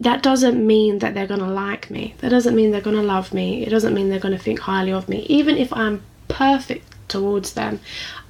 that 0.00 0.22
doesn't 0.22 0.66
mean 0.66 1.00
that 1.00 1.12
they're 1.12 1.26
going 1.26 1.40
to 1.40 1.46
like 1.66 1.90
me. 1.90 2.14
That 2.20 2.30
doesn't 2.30 2.56
mean 2.56 2.70
they're 2.70 2.80
going 2.80 2.96
to 2.96 3.02
love 3.02 3.34
me. 3.34 3.62
It 3.66 3.68
doesn't 3.68 3.92
mean 3.92 4.08
they're 4.08 4.26
going 4.26 4.38
to 4.38 4.42
think 4.42 4.60
highly 4.60 4.92
of 4.92 5.06
me. 5.06 5.26
Even 5.28 5.58
if 5.58 5.70
I'm 5.74 6.02
perfect 6.28 6.95
towards 7.08 7.54
them, 7.54 7.80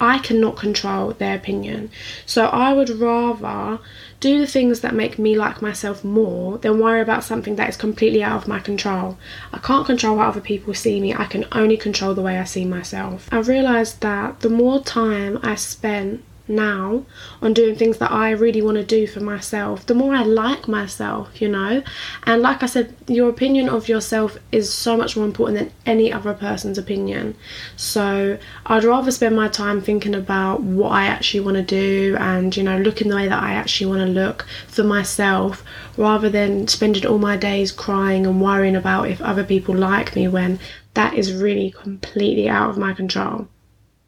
I 0.01 0.19
cannot 0.19 0.57
control 0.57 1.13
their 1.13 1.37
opinion. 1.37 1.91
So 2.25 2.47
I 2.47 2.73
would 2.73 2.91
rather 2.91 3.79
do 4.21 4.39
the 4.39 4.47
things 4.47 4.81
that 4.81 4.95
make 4.95 5.19
me 5.19 5.37
like 5.37 5.61
myself 5.61 6.05
more 6.05 6.59
than 6.59 6.81
worry 6.81 7.01
about 7.01 7.25
something 7.25 7.57
that 7.57 7.69
is 7.69 7.77
completely 7.77 8.23
out 8.23 8.43
of 8.43 8.49
my 8.49 8.61
control. 8.61 9.19
I 9.53 9.59
can't 9.59 9.87
control 9.87 10.19
how 10.19 10.29
other 10.29 10.41
people 10.41 10.75
see 10.75 11.01
me, 11.01 11.15
I 11.15 11.27
can 11.27 11.45
only 11.53 11.77
control 11.77 12.15
the 12.15 12.23
way 12.23 12.39
I 12.39 12.45
see 12.45 12.65
myself. 12.65 13.29
I 13.33 13.39
realised 13.39 14.01
that 14.01 14.41
the 14.41 14.49
more 14.49 14.83
time 14.83 15.39
I 15.43 15.55
spent 15.55 16.23
now 16.49 17.05
on 17.43 17.53
doing 17.53 17.75
things 17.75 17.99
that 17.99 18.11
I 18.11 18.31
really 18.31 18.63
want 18.63 18.77
to 18.77 18.85
do 18.85 19.07
for 19.07 19.21
myself, 19.21 19.87
the 19.87 19.95
more 19.95 20.15
I 20.15 20.23
like 20.23 20.69
myself, 20.69 21.41
you 21.41 21.49
know. 21.49 21.83
And 22.25 22.43
like 22.43 22.63
I 22.63 22.67
said, 22.67 22.95
your 23.07 23.29
opinion 23.29 23.69
of 23.69 23.89
yourself 23.89 24.39
is 24.53 24.73
so 24.73 24.97
much 24.97 25.17
more 25.17 25.27
important 25.27 25.59
than 25.59 25.73
any 25.85 26.13
other 26.13 26.35
person's 26.35 26.79
opinion. 26.79 27.37
So 27.77 28.39
I'd 28.67 28.85
rather 28.85 29.11
spend 29.11 29.37
my 29.37 29.49
time 29.49 29.81
thinking 29.81 30.15
about 30.15 30.63
what 30.63 30.93
I 30.93 31.07
actually 31.07 31.41
want 31.41 31.57
to 31.57 31.63
do 31.63 32.17
and, 32.19 32.57
you 32.57 32.63
know, 32.63 32.79
looking 32.79 33.09
the 33.09 33.17
way 33.17 33.29
that 33.29 33.43
I 33.43 33.53
actually 33.55 33.87
want 33.87 34.01
to 34.01 34.13
look 34.13 34.47
for 34.69 34.85
myself 34.85 35.65
rather 35.97 36.29
than 36.29 36.69
spending 36.69 37.07
all 37.07 37.19
my 37.19 37.37
days 37.37 37.73
crying 37.73 38.27
and 38.27 38.41
worrying 38.41 38.77
about 38.77 39.09
if 39.09 39.21
other 39.21 39.45
people 39.45 39.75
like 39.75 40.15
me 40.15 40.29
when 40.29 40.59
that 40.95 41.15
is 41.15 41.33
really 41.33 41.71
completely 41.71 42.49
out 42.49 42.71
of 42.71 42.79
my 42.79 42.93
control 42.93 43.49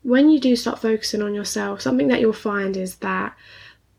when 0.08 0.30
you 0.30 0.40
do 0.40 0.56
start 0.56 0.78
focusing 0.78 1.20
on 1.20 1.34
yourself, 1.34 1.82
something 1.82 2.08
that 2.08 2.20
you'll 2.20 2.32
find 2.32 2.78
is 2.78 2.96
that 2.96 3.36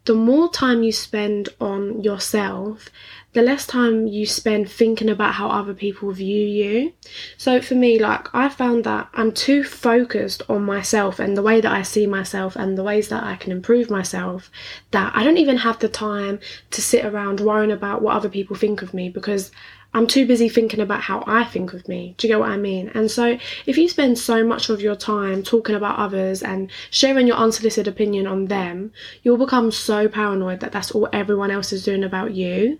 the 0.05 0.15
more 0.15 0.49
time 0.49 0.81
you 0.81 0.91
spend 0.91 1.49
on 1.61 2.01
yourself, 2.01 2.89
the 3.33 3.43
less 3.43 3.67
time 3.67 4.07
you 4.07 4.25
spend 4.25 4.71
thinking 4.71 5.07
about 5.07 5.35
how 5.35 5.49
other 5.49 5.75
people 5.75 6.11
view 6.11 6.47
you. 6.47 6.93
So 7.37 7.61
for 7.61 7.75
me, 7.75 7.99
like 7.99 8.33
I 8.33 8.49
found 8.49 8.85
that 8.85 9.07
I'm 9.13 9.31
too 9.31 9.63
focused 9.63 10.41
on 10.49 10.63
myself 10.63 11.19
and 11.19 11.37
the 11.37 11.43
way 11.43 11.61
that 11.61 11.71
I 11.71 11.83
see 11.83 12.07
myself 12.07 12.55
and 12.55 12.75
the 12.75 12.83
ways 12.83 13.09
that 13.09 13.23
I 13.23 13.35
can 13.35 13.51
improve 13.51 13.91
myself 13.91 14.49
that 14.89 15.11
I 15.15 15.23
don't 15.23 15.37
even 15.37 15.57
have 15.57 15.77
the 15.77 15.89
time 15.89 16.39
to 16.71 16.81
sit 16.81 17.05
around 17.05 17.39
worrying 17.39 17.71
about 17.71 18.01
what 18.01 18.15
other 18.15 18.29
people 18.29 18.55
think 18.55 18.81
of 18.81 18.95
me 18.95 19.09
because 19.09 19.51
I'm 19.91 20.05
too 20.05 20.27
busy 20.27 20.49
thinking 20.49 20.81
about 20.81 21.01
how 21.01 21.23
I 21.25 21.43
think 21.43 21.73
of 21.73 21.87
me. 21.87 22.13
Do 22.17 22.27
you 22.27 22.33
get 22.33 22.39
what 22.39 22.51
I 22.51 22.57
mean? 22.57 22.91
And 22.93 23.09
so, 23.09 23.39
if 23.65 23.75
you 23.75 23.89
spend 23.89 24.19
so 24.19 24.45
much 24.45 24.69
of 24.69 24.81
your 24.81 24.95
time 24.95 25.41
talking 25.41 25.75
about 25.75 25.97
others 25.97 26.43
and 26.43 26.69
sharing 26.91 27.25
your 27.25 27.37
unsolicited 27.37 27.87
opinion 27.87 28.27
on 28.27 28.45
them, 28.45 28.91
you'll 29.23 29.37
become 29.37 29.71
so 29.71 30.07
paranoid 30.07 30.59
that 30.59 30.71
that's 30.71 30.91
all 30.91 31.09
everyone 31.11 31.49
else 31.49 31.73
is 31.73 31.83
doing 31.83 32.03
about 32.03 32.33
you. 32.35 32.77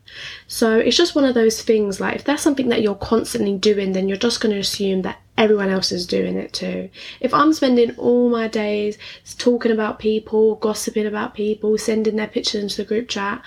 So, 0.48 0.78
it's 0.78 0.98
just 0.98 1.16
one 1.16 1.26
of 1.26 1.34
those 1.34 1.64
things 1.64 2.00
like 2.00 2.16
if 2.16 2.26
that's 2.26 2.44
something 2.44 2.70
that 2.70 2.84
you're 2.84 2.96
constantly 2.96 3.58
doing, 3.58 3.94
then 3.94 4.08
you're 4.08 4.18
just 4.18 4.40
going 4.40 4.54
to 4.54 4.60
assume 4.60 5.02
that 5.02 5.20
everyone 5.40 5.70
else 5.70 5.92
is 5.92 6.06
doing 6.06 6.36
it 6.36 6.52
too. 6.52 6.90
If 7.22 7.34
I'm 7.34 7.54
spending 7.54 7.96
all 7.96 8.30
my 8.30 8.50
days 8.50 8.98
talking 9.38 9.72
about 9.72 9.98
people, 9.98 10.56
gossiping 10.56 11.08
about 11.08 11.34
people, 11.34 11.78
sending 11.78 12.18
their 12.18 12.28
pictures 12.28 12.62
into 12.62 12.78
the 12.78 12.84
group 12.84 13.08
chat, 13.08 13.42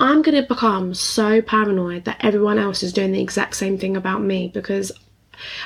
I'm 0.00 0.22
going 0.22 0.40
to 0.40 0.48
become 0.48 0.94
so 0.94 1.42
paranoid 1.42 2.06
that 2.06 2.16
everyone 2.20 2.58
else 2.58 2.82
is 2.82 2.92
doing 2.92 3.12
the 3.12 3.20
exact 3.20 3.54
same 3.56 3.76
thing 3.76 3.96
about 3.96 4.22
me 4.22 4.50
because 4.52 4.90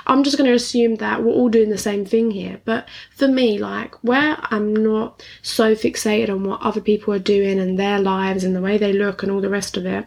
I'm 0.06 0.24
just 0.24 0.36
going 0.36 0.48
to 0.48 0.56
assume 0.56 0.96
that 0.96 1.22
we're 1.22 1.32
all 1.32 1.48
doing 1.48 1.70
the 1.70 1.78
same 1.78 2.04
thing 2.04 2.32
here. 2.32 2.60
But 2.64 2.88
for 3.14 3.28
me, 3.28 3.58
like, 3.58 3.94
where 4.02 4.36
I'm 4.50 4.74
not 4.74 5.24
so 5.42 5.74
fixated 5.74 6.30
on 6.30 6.44
what 6.44 6.62
other 6.62 6.80
people 6.80 7.14
are 7.14 7.18
doing 7.18 7.60
and 7.60 7.78
their 7.78 8.00
lives 8.00 8.42
and 8.44 8.56
the 8.56 8.60
way 8.60 8.76
they 8.76 8.92
look 8.92 9.22
and 9.22 9.30
all 9.30 9.40
the 9.40 9.48
rest 9.48 9.76
of 9.76 9.86
it, 9.86 10.06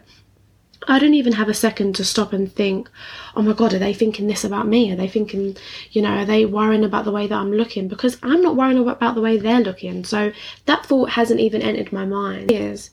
I 0.86 0.98
don't 0.98 1.14
even 1.14 1.32
have 1.32 1.48
a 1.48 1.54
second 1.54 1.96
to 1.96 2.04
stop 2.04 2.32
and 2.32 2.52
think, 2.52 2.88
oh 3.34 3.42
my 3.42 3.52
god, 3.52 3.74
are 3.74 3.78
they 3.78 3.92
thinking 3.92 4.26
this 4.26 4.44
about 4.44 4.68
me? 4.68 4.92
Are 4.92 4.96
they 4.96 5.08
thinking, 5.08 5.56
you 5.90 6.02
know, 6.02 6.10
are 6.10 6.24
they 6.24 6.46
worrying 6.46 6.84
about 6.84 7.04
the 7.04 7.12
way 7.12 7.26
that 7.26 7.34
I'm 7.34 7.52
looking? 7.52 7.88
Because 7.88 8.16
I'm 8.22 8.42
not 8.42 8.56
worrying 8.56 8.86
about 8.86 9.14
the 9.14 9.20
way 9.20 9.38
they're 9.38 9.60
looking. 9.60 10.04
So 10.04 10.32
that 10.66 10.86
thought 10.86 11.10
hasn't 11.10 11.40
even 11.40 11.62
entered 11.62 11.92
my 11.92 12.04
mind. 12.04 12.52
Is 12.52 12.90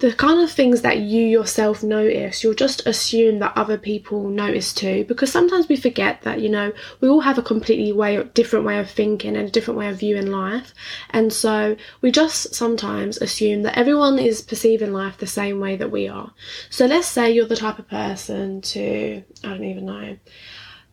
the 0.00 0.12
kind 0.14 0.40
of 0.40 0.50
things 0.50 0.80
that 0.80 0.98
you 0.98 1.26
yourself 1.26 1.82
notice, 1.82 2.42
you'll 2.42 2.54
just 2.54 2.86
assume 2.86 3.38
that 3.38 3.52
other 3.54 3.76
people 3.76 4.28
notice 4.30 4.72
too, 4.72 5.04
because 5.04 5.30
sometimes 5.30 5.68
we 5.68 5.76
forget 5.76 6.22
that, 6.22 6.40
you 6.40 6.48
know, 6.48 6.72
we 7.02 7.08
all 7.08 7.20
have 7.20 7.36
a 7.36 7.42
completely 7.42 7.92
way, 7.92 8.22
different 8.32 8.64
way 8.64 8.78
of 8.78 8.90
thinking 8.90 9.36
and 9.36 9.46
a 9.46 9.50
different 9.50 9.78
way 9.78 9.88
of 9.88 9.98
viewing 9.98 10.28
life. 10.28 10.72
And 11.10 11.30
so 11.30 11.76
we 12.00 12.10
just 12.10 12.54
sometimes 12.54 13.18
assume 13.18 13.62
that 13.64 13.76
everyone 13.76 14.18
is 14.18 14.40
perceiving 14.40 14.94
life 14.94 15.18
the 15.18 15.26
same 15.26 15.60
way 15.60 15.76
that 15.76 15.90
we 15.90 16.08
are. 16.08 16.32
So 16.70 16.86
let's 16.86 17.06
say 17.06 17.30
you're 17.30 17.46
the 17.46 17.56
type 17.56 17.78
of 17.78 17.86
person 17.86 18.62
to, 18.62 19.22
I 19.44 19.48
don't 19.48 19.64
even 19.64 19.84
know, 19.84 20.16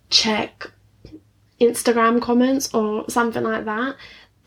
check 0.09 0.69
Instagram 1.61 2.21
comments 2.21 2.73
or 2.73 3.09
something 3.09 3.43
like 3.43 3.65
that 3.65 3.95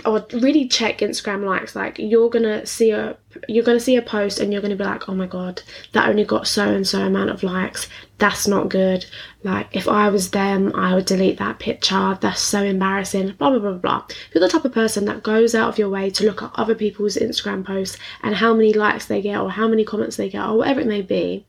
or 0.05 0.27
really 0.33 0.69
check 0.69 0.99
Instagram 0.99 1.45
likes. 1.45 1.75
Like 1.77 1.99
you're 1.99 2.31
gonna 2.31 2.65
see 2.67 2.91
a 2.91 3.17
you're 3.49 3.65
gonna 3.65 3.81
see 3.81 3.97
a 3.97 4.03
post 4.03 4.41
and 4.41 4.53
you're 4.53 4.63
gonna 4.63 4.77
be 4.77 4.85
like, 4.85 5.09
oh 5.09 5.15
my 5.15 5.27
god, 5.27 5.63
that 5.93 6.09
only 6.09 6.25
got 6.25 6.47
so 6.47 6.69
and 6.69 6.87
so 6.87 7.01
amount 7.03 7.31
of 7.31 7.43
likes. 7.43 7.89
That's 8.19 8.47
not 8.47 8.69
good. 8.69 9.07
Like 9.43 9.75
if 9.75 9.89
I 9.89 10.09
was 10.09 10.31
them, 10.31 10.73
I 10.75 10.95
would 10.95 11.07
delete 11.07 11.39
that 11.39 11.59
picture. 11.59 12.19
That's 12.21 12.41
so 12.41 12.63
embarrassing. 12.63 13.33
Blah 13.39 13.51
blah 13.51 13.59
blah 13.59 13.73
blah. 13.73 14.05
If 14.09 14.35
you're 14.35 14.43
the 14.43 14.49
type 14.49 14.65
of 14.65 14.73
person 14.73 15.05
that 15.07 15.23
goes 15.23 15.55
out 15.55 15.69
of 15.69 15.79
your 15.79 15.89
way 15.89 16.11
to 16.11 16.27
look 16.27 16.43
at 16.43 16.53
other 16.55 16.75
people's 16.75 17.17
Instagram 17.17 17.65
posts 17.65 17.97
and 18.23 18.35
how 18.35 18.55
many 18.55 18.73
likes 18.73 19.07
they 19.07 19.23
get 19.23 19.41
or 19.41 19.51
how 19.51 19.69
many 19.69 19.85
comments 19.85 20.17
they 20.17 20.29
get 20.29 20.47
or 20.47 20.59
whatever 20.59 20.81
it 20.81 20.87
may 20.87 21.03
be, 21.03 21.47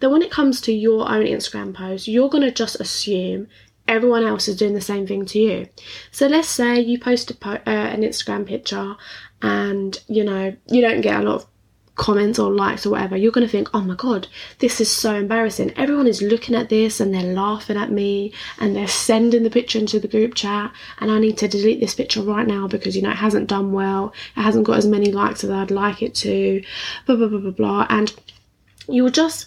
then 0.00 0.10
when 0.12 0.22
it 0.22 0.30
comes 0.30 0.60
to 0.62 0.72
your 0.72 1.08
own 1.10 1.24
Instagram 1.24 1.74
post, 1.74 2.08
you're 2.08 2.30
gonna 2.30 2.50
just 2.50 2.80
assume 2.80 3.48
everyone 3.88 4.24
else 4.24 4.48
is 4.48 4.56
doing 4.56 4.74
the 4.74 4.80
same 4.80 5.06
thing 5.06 5.26
to 5.26 5.38
you. 5.38 5.68
So 6.10 6.26
let's 6.26 6.48
say 6.48 6.80
you 6.80 6.98
post 6.98 7.30
a 7.30 7.34
po- 7.34 7.62
uh, 7.66 7.70
an 7.70 8.02
Instagram 8.02 8.46
picture 8.46 8.96
and 9.42 9.98
you 10.08 10.24
know 10.24 10.54
you 10.68 10.80
don't 10.80 11.00
get 11.00 11.20
a 11.20 11.24
lot 11.24 11.34
of 11.36 11.46
comments 11.94 12.38
or 12.38 12.52
likes 12.52 12.86
or 12.86 12.90
whatever, 12.90 13.16
you're 13.16 13.32
going 13.32 13.46
to 13.46 13.50
think, 13.50 13.68
oh 13.74 13.82
my 13.82 13.94
god, 13.94 14.26
this 14.60 14.80
is 14.80 14.90
so 14.90 15.14
embarrassing. 15.14 15.72
Everyone 15.76 16.06
is 16.06 16.22
looking 16.22 16.54
at 16.54 16.68
this 16.68 17.00
and 17.00 17.12
they're 17.12 17.34
laughing 17.34 17.76
at 17.76 17.92
me 17.92 18.32
and 18.58 18.74
they're 18.74 18.88
sending 18.88 19.42
the 19.42 19.50
picture 19.50 19.78
into 19.78 20.00
the 20.00 20.08
group 20.08 20.34
chat, 20.34 20.72
and 20.98 21.10
I 21.10 21.18
need 21.18 21.38
to 21.38 21.48
delete 21.48 21.80
this 21.80 21.94
picture 21.94 22.22
right 22.22 22.46
now 22.46 22.66
because 22.66 22.96
you 22.96 23.02
know 23.02 23.10
it 23.10 23.16
hasn't 23.16 23.48
done 23.48 23.72
well, 23.72 24.12
it 24.36 24.40
hasn't 24.40 24.66
got 24.66 24.78
as 24.78 24.86
many 24.86 25.12
likes 25.12 25.44
as 25.44 25.50
I'd 25.50 25.70
like 25.70 26.02
it 26.02 26.14
to, 26.16 26.62
blah 27.06 27.16
blah 27.16 27.28
blah 27.28 27.40
blah 27.40 27.50
blah. 27.50 27.86
And 27.90 28.12
you 28.88 29.04
will 29.04 29.10
just 29.10 29.46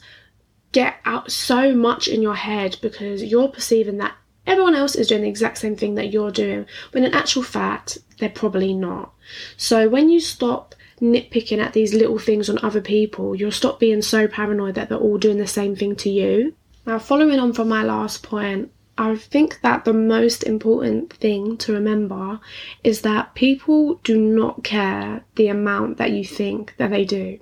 get 0.72 0.96
out 1.06 1.32
so 1.32 1.74
much 1.74 2.08
in 2.08 2.22
your 2.22 2.36
head 2.36 2.77
because 2.82 3.24
you're 3.24 3.48
perceiving 3.48 3.98
that 3.98 4.15
everyone 4.47 4.75
else 4.75 4.95
is 4.95 5.07
doing 5.07 5.21
the 5.21 5.29
exact 5.29 5.57
same 5.57 5.75
thing 5.75 5.95
that 5.95 6.11
you're 6.11 6.31
doing, 6.31 6.65
when 6.91 7.03
in 7.03 7.13
actual 7.13 7.43
fact, 7.43 7.97
they're 8.19 8.29
probably 8.29 8.73
not. 8.73 9.13
So 9.57 9.89
when 9.89 10.09
you 10.09 10.19
stop 10.19 10.75
nitpicking 11.01 11.59
at 11.59 11.73
these 11.73 11.93
little 11.93 12.19
things 12.19 12.49
on 12.49 12.59
other 12.63 12.81
people, 12.81 13.35
you'll 13.35 13.51
stop 13.51 13.79
being 13.79 14.01
so 14.01 14.27
paranoid 14.27 14.75
that 14.75 14.89
they're 14.89 14.97
all 14.97 15.17
doing 15.17 15.37
the 15.37 15.47
same 15.47 15.75
thing 15.75 15.95
to 15.97 16.09
you. 16.09 16.53
Now, 16.85 16.99
following 16.99 17.39
on 17.39 17.53
from 17.53 17.67
my 17.67 17.83
last 17.83 18.23
point, 18.23 18.71
I 18.97 19.17
think 19.17 19.59
that 19.61 19.83
the 19.83 19.93
most 19.93 20.43
important 20.43 21.11
thing 21.11 21.57
to 21.57 21.73
remember 21.73 22.39
is 22.83 23.01
that 23.01 23.35
people 23.35 23.95
do 24.03 24.17
not 24.17 24.63
care 24.63 25.25
the 25.35 25.49
amount 25.49 25.97
that 25.97 26.11
you 26.11 26.23
think 26.23 26.75
that 26.77 26.91
they 26.91 27.03
do. 27.03 27.39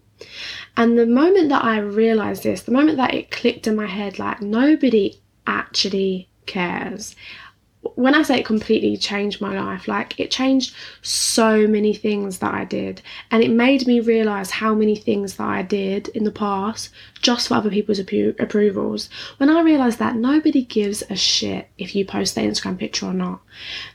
And 0.75 0.97
the 0.97 1.05
moment 1.05 1.49
that 1.49 1.63
I 1.63 1.77
realized 1.77 2.43
this, 2.43 2.63
the 2.63 2.71
moment 2.71 2.97
that 2.97 3.13
it 3.13 3.29
clicked 3.29 3.67
in 3.67 3.75
my 3.75 3.85
head, 3.85 4.17
like 4.17 4.41
nobody 4.41 5.19
actually 5.45 6.29
cares. 6.45 7.15
When 7.95 8.15
I 8.15 8.21
say 8.21 8.39
it 8.39 8.45
completely 8.45 8.95
changed 8.95 9.41
my 9.41 9.59
life, 9.59 9.89
like 9.89 10.17
it 10.17 10.31
changed 10.31 10.73
so 11.01 11.67
many 11.67 11.93
things 11.93 12.37
that 12.37 12.53
I 12.53 12.63
did, 12.63 13.01
and 13.29 13.43
it 13.43 13.51
made 13.51 13.85
me 13.85 13.99
realize 13.99 14.51
how 14.51 14.73
many 14.73 14.95
things 14.95 15.35
that 15.35 15.47
I 15.47 15.63
did 15.63 16.07
in 16.09 16.23
the 16.23 16.31
past 16.31 16.91
just 17.21 17.49
for 17.49 17.55
other 17.55 17.69
people's 17.69 17.99
appro- 17.99 18.39
approvals. 18.39 19.09
When 19.35 19.49
I 19.49 19.61
realized 19.61 19.99
that 19.99 20.15
nobody 20.15 20.63
gives 20.63 21.03
a 21.09 21.17
shit 21.17 21.69
if 21.77 21.93
you 21.93 22.05
post 22.05 22.35
their 22.35 22.49
Instagram 22.49 22.79
picture 22.79 23.07
or 23.07 23.13
not, 23.13 23.41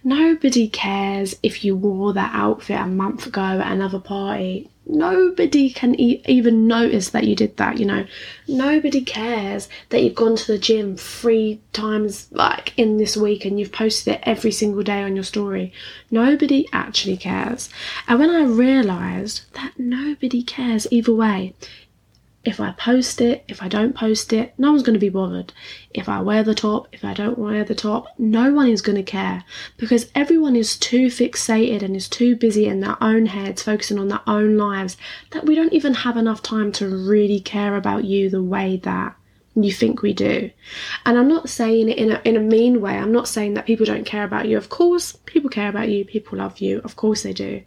nobody 0.05 0.69
cares 0.69 1.35
if 1.43 1.65
you 1.65 1.75
wore 1.75 2.13
that 2.13 2.35
outfit 2.35 2.79
a 2.79 2.87
month 2.87 3.27
ago 3.27 3.41
at 3.41 3.73
another 3.73 4.01
party 4.01 4.69
nobody 4.89 5.71
can 5.71 5.99
e- 6.01 6.23
even 6.27 6.67
notice 6.67 7.11
that 7.11 7.25
you 7.25 7.35
did 7.35 7.57
that 7.57 7.79
you 7.79 7.85
know? 7.85 8.07
Nobody 8.47 9.03
cares 9.03 9.69
that 9.91 10.03
you've 10.03 10.15
gone 10.15 10.37
to 10.37 10.47
the 10.47 10.59
gym 10.59 10.97
three 10.97 11.61
times 11.73 12.29
like 12.33 12.73
in 12.77 12.97
this 12.97 13.17
week 13.17 13.45
and 13.45 13.59
you've 13.59 13.73
posted 13.73 14.15
it 14.15 14.21
every 14.23 14.53
single 14.53 14.83
day 14.83 15.03
on 15.03 15.15
your 15.15 15.25
story. 15.25 15.73
Nobody 16.11 16.67
actually 16.73 17.17
cares. 17.17 17.69
And 18.07 18.19
when 18.19 18.31
i 18.31 18.43
realized 18.43 19.43
that 19.55 19.73
nobody 19.79 20.43
cares 20.43 20.87
either 20.91 21.15
way 21.15 21.55
if 22.49 22.61
I 22.61 22.71
post 22.71 23.21
it, 23.21 23.45
if 23.47 23.63
I 23.63 23.69
don't 23.69 23.95
post 23.95 24.33
it, 24.33 24.55
no 24.57 24.71
one's 24.71 24.83
going 24.83 24.95
to 24.95 24.99
be 24.99 25.11
bothered. 25.11 25.53
If 25.93 26.09
I 26.09 26.23
wear 26.23 26.43
the 26.43 26.55
top, 26.55 26.89
if 26.93 27.05
I 27.05 27.13
don't 27.13 27.37
wear 27.37 27.63
the 27.63 27.75
top, 27.75 28.07
no 28.19 28.55
one 28.55 28.69
is 28.69 28.81
going 28.81 28.97
to 28.97 29.03
care 29.03 29.45
because 29.77 30.11
everyone 30.15 30.57
is 30.57 30.79
too 30.79 31.09
fixated 31.09 31.83
and 31.83 31.95
is 31.95 32.09
too 32.09 32.37
busy 32.37 32.65
in 32.65 32.81
their 32.81 32.97
own 33.05 33.27
heads, 33.27 33.65
focusing 33.65 33.99
on 33.99 34.09
their 34.09 34.23
own 34.27 34.57
lives, 34.57 34.97
that 35.33 35.45
we 35.45 35.55
don't 35.55 35.75
even 35.75 35.93
have 35.93 36.17
enough 36.17 36.43
time 36.43 36.73
to 36.73 36.89
really 36.89 37.39
care 37.39 37.77
about 37.77 38.05
you 38.05 38.31
the 38.31 38.43
way 38.43 38.79
that 38.79 39.15
you 39.63 39.73
think 39.73 40.03
we 40.03 40.13
do. 40.13 40.51
And 41.05 41.19
I'm 41.19 41.29
not 41.29 41.49
saying 41.49 41.89
it 41.89 41.99
in 41.99 42.13
a, 42.13 42.21
in 42.25 42.37
a 42.37 42.41
mean 42.41 42.81
way. 42.81 42.97
I'm 42.97 43.13
not 43.13 43.29
saying 43.29 43.55
that 43.55 43.67
people 43.67 43.87
don't 43.87 44.05
care 44.05 44.25
about 44.25 44.49
you. 44.49 44.57
Of 44.57 44.69
course, 44.69 45.13
people 45.27 45.51
care 45.51 45.69
about 45.69 45.89
you. 45.89 46.05
People 46.05 46.39
love 46.39 46.59
you. 46.59 46.81
Of 46.85 46.97
course 46.97 47.23
they 47.23 47.33
do. 47.33 47.63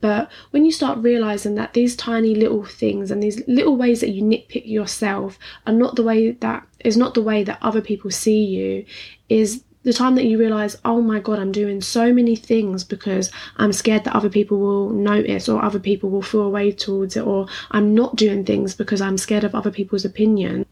But 0.00 0.30
when 0.50 0.64
you 0.64 0.72
start 0.72 0.98
realizing 0.98 1.54
that 1.56 1.72
these 1.72 1.96
tiny 1.96 2.34
little 2.34 2.64
things 2.64 3.10
and 3.10 3.22
these 3.22 3.46
little 3.48 3.76
ways 3.76 4.00
that 4.00 4.10
you 4.10 4.22
nitpick 4.22 4.66
yourself 4.66 5.38
are 5.66 5.72
not 5.72 5.96
the 5.96 6.02
way 6.02 6.30
that 6.30 6.66
is 6.80 6.96
not 6.96 7.14
the 7.14 7.22
way 7.22 7.42
that 7.42 7.58
other 7.62 7.80
people 7.80 8.10
see 8.10 8.44
you, 8.44 8.84
is 9.28 9.64
the 9.86 9.92
time 9.92 10.16
that 10.16 10.24
you 10.24 10.36
realize, 10.36 10.76
oh 10.84 11.00
my 11.00 11.20
god, 11.20 11.38
I'm 11.38 11.52
doing 11.52 11.80
so 11.80 12.12
many 12.12 12.34
things 12.34 12.82
because 12.82 13.30
I'm 13.56 13.72
scared 13.72 14.02
that 14.02 14.16
other 14.16 14.28
people 14.28 14.58
will 14.58 14.90
notice 14.90 15.48
or 15.48 15.64
other 15.64 15.78
people 15.78 16.10
will 16.10 16.22
feel 16.22 16.42
away 16.42 16.72
towards 16.72 17.16
it, 17.16 17.24
or 17.24 17.46
I'm 17.70 17.94
not 17.94 18.16
doing 18.16 18.44
things 18.44 18.74
because 18.74 19.00
I'm 19.00 19.16
scared 19.16 19.44
of 19.44 19.54
other 19.54 19.70
people's 19.70 20.04
opinion. 20.04 20.66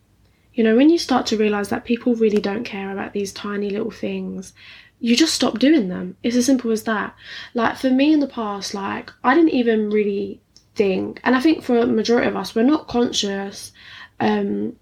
You 0.54 0.64
know, 0.64 0.76
when 0.76 0.88
you 0.88 0.98
start 0.98 1.26
to 1.26 1.36
realize 1.36 1.68
that 1.68 1.84
people 1.84 2.14
really 2.14 2.40
don't 2.40 2.64
care 2.64 2.92
about 2.92 3.12
these 3.12 3.32
tiny 3.32 3.70
little 3.70 3.90
things, 3.90 4.52
you 5.00 5.16
just 5.16 5.34
stop 5.34 5.58
doing 5.58 5.88
them. 5.88 6.16
It's 6.22 6.36
as 6.36 6.46
simple 6.46 6.70
as 6.70 6.84
that. 6.84 7.14
Like 7.52 7.76
for 7.76 7.90
me 7.90 8.12
in 8.12 8.20
the 8.20 8.26
past, 8.26 8.72
like 8.72 9.10
I 9.22 9.34
didn't 9.34 9.50
even 9.50 9.90
really 9.90 10.40
think, 10.74 11.20
and 11.24 11.34
I 11.34 11.40
think 11.40 11.62
for 11.62 11.78
a 11.78 11.86
majority 11.86 12.28
of 12.28 12.36
us, 12.36 12.54
we're 12.54 12.62
not 12.62 12.88
conscious 12.88 13.72
um, 14.20 14.76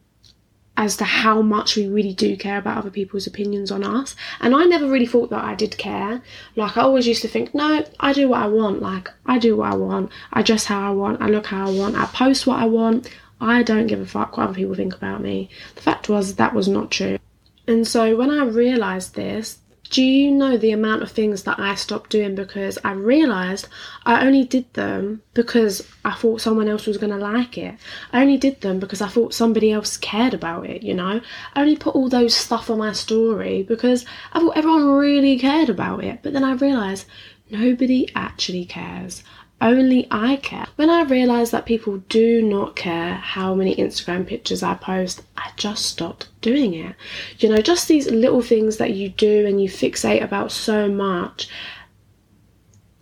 as 0.76 0.96
to 0.96 1.04
how 1.04 1.42
much 1.42 1.76
we 1.76 1.88
really 1.88 2.14
do 2.14 2.36
care 2.36 2.58
about 2.58 2.78
other 2.78 2.90
people's 2.90 3.26
opinions 3.26 3.70
on 3.70 3.84
us. 3.84 4.16
And 4.40 4.54
I 4.54 4.64
never 4.64 4.88
really 4.88 5.06
thought 5.06 5.30
that 5.30 5.44
I 5.44 5.54
did 5.54 5.76
care. 5.76 6.22
Like 6.56 6.76
I 6.76 6.82
always 6.82 7.06
used 7.06 7.22
to 7.22 7.28
think, 7.28 7.54
no, 7.54 7.84
I 8.00 8.12
do 8.12 8.28
what 8.28 8.42
I 8.42 8.46
want. 8.46 8.80
Like 8.80 9.08
I 9.26 9.38
do 9.38 9.56
what 9.56 9.72
I 9.72 9.76
want. 9.76 10.10
I 10.32 10.42
dress 10.42 10.64
how 10.64 10.88
I 10.88 10.90
want. 10.94 11.20
I 11.20 11.26
look 11.26 11.46
how 11.46 11.66
I 11.66 11.70
want. 11.70 11.96
I 11.96 12.06
post 12.06 12.46
what 12.46 12.60
I 12.60 12.66
want. 12.66 13.10
I 13.42 13.62
don't 13.62 13.88
give 13.88 14.00
a 14.00 14.06
fuck 14.06 14.36
what 14.36 14.44
other 14.44 14.54
people 14.54 14.74
think 14.74 14.94
about 14.94 15.20
me. 15.20 15.50
The 15.74 15.82
fact 15.82 16.08
was, 16.08 16.36
that 16.36 16.54
was 16.54 16.68
not 16.68 16.90
true. 16.90 17.18
And 17.66 17.86
so 17.86 18.16
when 18.16 18.30
I 18.30 18.44
realised 18.44 19.14
this, 19.14 19.58
do 19.90 20.02
you 20.02 20.30
know 20.30 20.56
the 20.56 20.72
amount 20.72 21.02
of 21.02 21.10
things 21.10 21.42
that 21.42 21.60
I 21.60 21.74
stopped 21.74 22.08
doing 22.08 22.34
because 22.34 22.78
I 22.82 22.92
realised 22.92 23.68
I 24.06 24.24
only 24.24 24.42
did 24.42 24.72
them 24.72 25.20
because 25.34 25.86
I 26.02 26.12
thought 26.12 26.40
someone 26.40 26.66
else 26.66 26.86
was 26.86 26.96
going 26.96 27.12
to 27.12 27.18
like 27.18 27.58
it. 27.58 27.74
I 28.10 28.22
only 28.22 28.38
did 28.38 28.62
them 28.62 28.78
because 28.78 29.02
I 29.02 29.08
thought 29.08 29.34
somebody 29.34 29.70
else 29.70 29.98
cared 29.98 30.32
about 30.32 30.64
it, 30.64 30.82
you 30.82 30.94
know? 30.94 31.20
I 31.54 31.60
only 31.60 31.76
put 31.76 31.94
all 31.94 32.08
those 32.08 32.34
stuff 32.34 32.70
on 32.70 32.78
my 32.78 32.92
story 32.92 33.64
because 33.64 34.06
I 34.32 34.40
thought 34.40 34.56
everyone 34.56 34.86
really 34.86 35.38
cared 35.38 35.68
about 35.68 36.02
it. 36.02 36.20
But 36.22 36.32
then 36.32 36.44
I 36.44 36.54
realised 36.54 37.06
nobody 37.50 38.08
actually 38.14 38.64
cares. 38.64 39.22
Only 39.62 40.08
I 40.10 40.36
care. 40.36 40.66
When 40.74 40.90
I 40.90 41.04
realised 41.04 41.52
that 41.52 41.66
people 41.66 41.98
do 42.08 42.42
not 42.42 42.74
care 42.74 43.14
how 43.14 43.54
many 43.54 43.76
Instagram 43.76 44.26
pictures 44.26 44.60
I 44.60 44.74
post, 44.74 45.22
I 45.36 45.50
just 45.56 45.86
stopped 45.86 46.28
doing 46.40 46.74
it. 46.74 46.96
You 47.38 47.48
know, 47.48 47.62
just 47.62 47.86
these 47.86 48.10
little 48.10 48.42
things 48.42 48.78
that 48.78 48.94
you 48.94 49.08
do 49.08 49.46
and 49.46 49.62
you 49.62 49.68
fixate 49.68 50.20
about 50.20 50.50
so 50.50 50.88
much, 50.88 51.48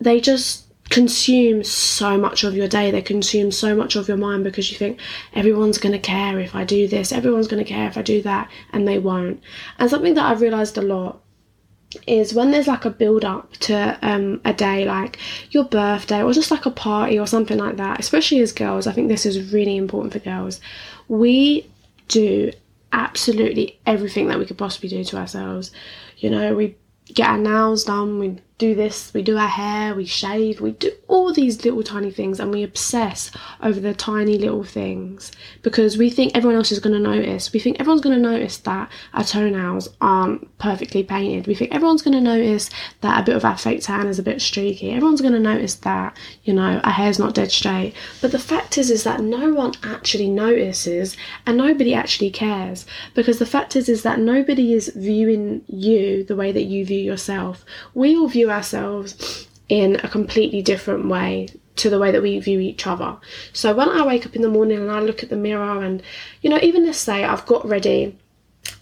they 0.01 0.21
just 0.21 0.67
consume 0.91 1.65
so 1.65 2.19
much 2.19 2.43
of 2.43 2.57
your 2.57 2.67
day 2.67 2.91
they 2.91 3.01
consume 3.01 3.53
so 3.53 3.77
much 3.77 3.95
of 3.95 4.09
your 4.09 4.17
mind 4.17 4.43
because 4.43 4.73
you 4.73 4.77
think 4.77 4.99
everyone's 5.35 5.79
going 5.79 5.93
to 5.93 6.01
care 6.01 6.41
if 6.41 6.53
i 6.53 6.65
do 6.65 6.89
this 6.89 7.13
everyone's 7.13 7.47
going 7.47 7.63
to 7.63 7.69
care 7.69 7.87
if 7.87 7.97
i 7.97 8.03
do 8.03 8.21
that 8.21 8.51
and 8.73 8.89
they 8.89 8.99
won't 8.99 9.41
and 9.79 9.89
something 9.89 10.15
that 10.15 10.25
i've 10.25 10.41
realized 10.41 10.77
a 10.77 10.83
lot 10.83 11.23
is 12.07 12.33
when 12.33 12.51
there's 12.51 12.69
like 12.69 12.85
a 12.85 12.91
build 12.91 13.25
up 13.25 13.53
to 13.55 13.99
um, 14.03 14.41
a 14.45 14.53
day 14.53 14.85
like 14.85 15.19
your 15.51 15.65
birthday 15.65 16.23
or 16.23 16.33
just 16.33 16.51
like 16.51 16.65
a 16.65 16.71
party 16.71 17.19
or 17.19 17.27
something 17.27 17.59
like 17.59 17.77
that 17.77 17.99
especially 17.99 18.39
as 18.41 18.53
girls 18.53 18.87
i 18.87 18.93
think 18.93 19.09
this 19.09 19.27
is 19.27 19.53
really 19.53 19.77
important 19.77 20.13
for 20.13 20.21
girls. 20.21 20.61
We 21.09 21.69
do 22.09 22.53
absolutely 22.93 23.79
everything 23.87 24.29
that 24.29 24.39
we 24.39 24.47
could 24.47 24.59
possibly 24.59 24.89
do 24.89 25.03
to 25.05 25.17
ourselves. 25.17 25.71
You 26.19 26.31
know 26.31 26.55
we 26.55 26.77
get 27.13 27.29
our 27.29 27.39
nails 27.39 27.85
done 27.85 28.19
we 28.19 28.39
do 28.61 28.75
this, 28.75 29.13
we 29.15 29.23
do 29.23 29.39
our 29.39 29.49
hair, 29.49 29.95
we 29.95 30.05
shave, 30.05 30.61
we 30.61 30.73
do 30.73 30.93
all 31.09 31.33
these 31.33 31.65
little 31.65 31.83
tiny 31.83 32.11
things 32.11 32.39
and 32.39 32.53
we 32.53 32.63
obsess 32.63 33.31
over 33.63 33.81
the 33.81 33.95
tiny 33.95 34.37
little 34.37 34.63
things 34.63 35.33
because 35.63 35.97
we 35.97 36.11
think 36.11 36.37
everyone 36.37 36.57
else 36.57 36.71
is 36.71 36.79
going 36.79 36.93
to 36.93 37.01
notice. 37.01 37.53
We 37.53 37.59
think 37.59 37.81
everyone's 37.81 38.03
going 38.03 38.15
to 38.15 38.31
notice 38.31 38.59
that 38.59 38.91
our 39.15 39.25
toenails 39.25 39.89
aren't 40.01 40.57
perfectly 40.59 41.03
painted. 41.03 41.47
We 41.47 41.55
think 41.55 41.75
everyone's 41.75 42.03
going 42.03 42.15
to 42.15 42.21
notice 42.21 42.69
that 43.01 43.19
a 43.19 43.25
bit 43.25 43.35
of 43.35 43.45
our 43.45 43.57
fake 43.57 43.83
tan 43.83 44.07
is 44.07 44.19
a 44.19 44.23
bit 44.23 44.43
streaky. 44.43 44.91
Everyone's 44.91 45.23
going 45.23 45.33
to 45.33 45.41
notice 45.41 45.77
that, 45.77 46.17
you 46.45 46.53
know, 46.53 46.81
our 46.85 46.93
hair's 46.93 47.19
not 47.19 47.35
dead 47.35 47.51
straight. 47.51 47.95
But 48.21 48.31
the 48.31 48.39
fact 48.39 48.77
is 48.77 48.91
is 48.91 49.05
that 49.05 49.21
no 49.21 49.55
one 49.55 49.73
actually 49.83 50.29
notices 50.29 51.17
and 51.47 51.57
nobody 51.57 51.95
actually 51.95 52.31
cares 52.31 52.85
because 53.15 53.39
the 53.39 53.47
fact 53.47 53.75
is 53.75 53.89
is 53.89 54.03
that 54.03 54.19
nobody 54.19 54.75
is 54.75 54.93
viewing 54.95 55.63
you 55.67 56.25
the 56.25 56.37
way 56.37 56.53
that 56.53 56.65
you 56.65 56.85
view 56.85 57.01
yourself. 57.01 57.65
We 57.95 58.17
all 58.17 58.29
view 58.29 58.50
ourselves 58.51 59.47
in 59.69 59.97
a 59.97 60.09
completely 60.09 60.63
different 60.63 61.09
way 61.09 61.49
to 61.77 61.89
the 61.89 61.99
way 61.99 62.11
that 62.11 62.23
we 62.23 62.39
view 62.41 62.61
each 62.61 62.87
other. 62.87 63.17
So 63.53 63.73
when 63.75 63.89
I 63.89 64.05
wake 64.05 64.27
up 64.27 64.37
in 64.37 64.43
the 64.43 64.49
morning 64.49 64.79
and 64.79 64.91
I 64.91 65.01
look 65.01 65.23
at 65.23 65.31
the 65.31 65.37
mirror 65.37 65.83
and 65.83 66.03
you 66.43 66.51
know 66.51 66.59
even 66.63 66.85
let's 66.85 66.99
say 66.99 67.25
I've 67.25 67.47
got 67.47 67.67
ready 67.67 68.19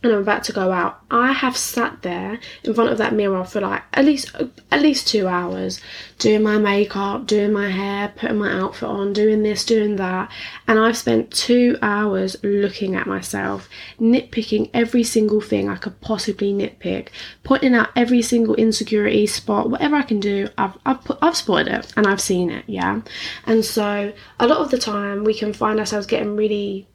and 0.02 0.12
I'm 0.12 0.20
about 0.20 0.44
to 0.44 0.52
go 0.52 0.72
out, 0.72 1.00
I 1.10 1.32
have 1.32 1.56
sat 1.56 2.02
there 2.02 2.38
in 2.64 2.74
front 2.74 2.90
of 2.90 2.98
that 2.98 3.14
mirror 3.14 3.44
for 3.44 3.60
like 3.60 3.82
at 3.92 4.04
least 4.04 4.34
at 4.70 4.82
least 4.82 5.08
two 5.08 5.26
hours, 5.26 5.80
doing 6.18 6.42
my 6.42 6.58
makeup, 6.58 7.26
doing 7.26 7.52
my 7.52 7.68
hair, 7.68 8.12
putting 8.16 8.38
my 8.38 8.52
outfit 8.52 8.88
on, 8.88 9.12
doing 9.12 9.42
this, 9.42 9.64
doing 9.64 9.96
that, 9.96 10.30
and 10.66 10.78
I've 10.78 10.96
spent 10.96 11.32
two 11.32 11.76
hours 11.82 12.36
looking 12.42 12.94
at 12.94 13.06
myself, 13.06 13.68
nitpicking 14.00 14.70
every 14.74 15.02
single 15.02 15.40
thing 15.40 15.68
I 15.68 15.76
could 15.76 16.00
possibly 16.00 16.52
nitpick, 16.52 17.08
pointing 17.42 17.74
out 17.74 17.90
every 17.96 18.22
single 18.22 18.54
insecurity 18.54 19.26
spot, 19.26 19.70
whatever 19.70 19.96
I 19.96 20.02
can 20.02 20.20
do. 20.20 20.48
I've 20.56 20.76
I've 20.84 21.04
put, 21.04 21.18
I've 21.22 21.36
spotted 21.36 21.68
it 21.68 21.92
and 21.96 22.06
I've 22.06 22.20
seen 22.20 22.50
it, 22.50 22.64
yeah. 22.66 23.00
And 23.46 23.64
so 23.64 24.12
a 24.38 24.46
lot 24.46 24.58
of 24.58 24.70
the 24.70 24.78
time 24.78 25.24
we 25.24 25.34
can 25.34 25.52
find 25.52 25.78
ourselves 25.80 26.06
getting 26.06 26.36
really 26.36 26.88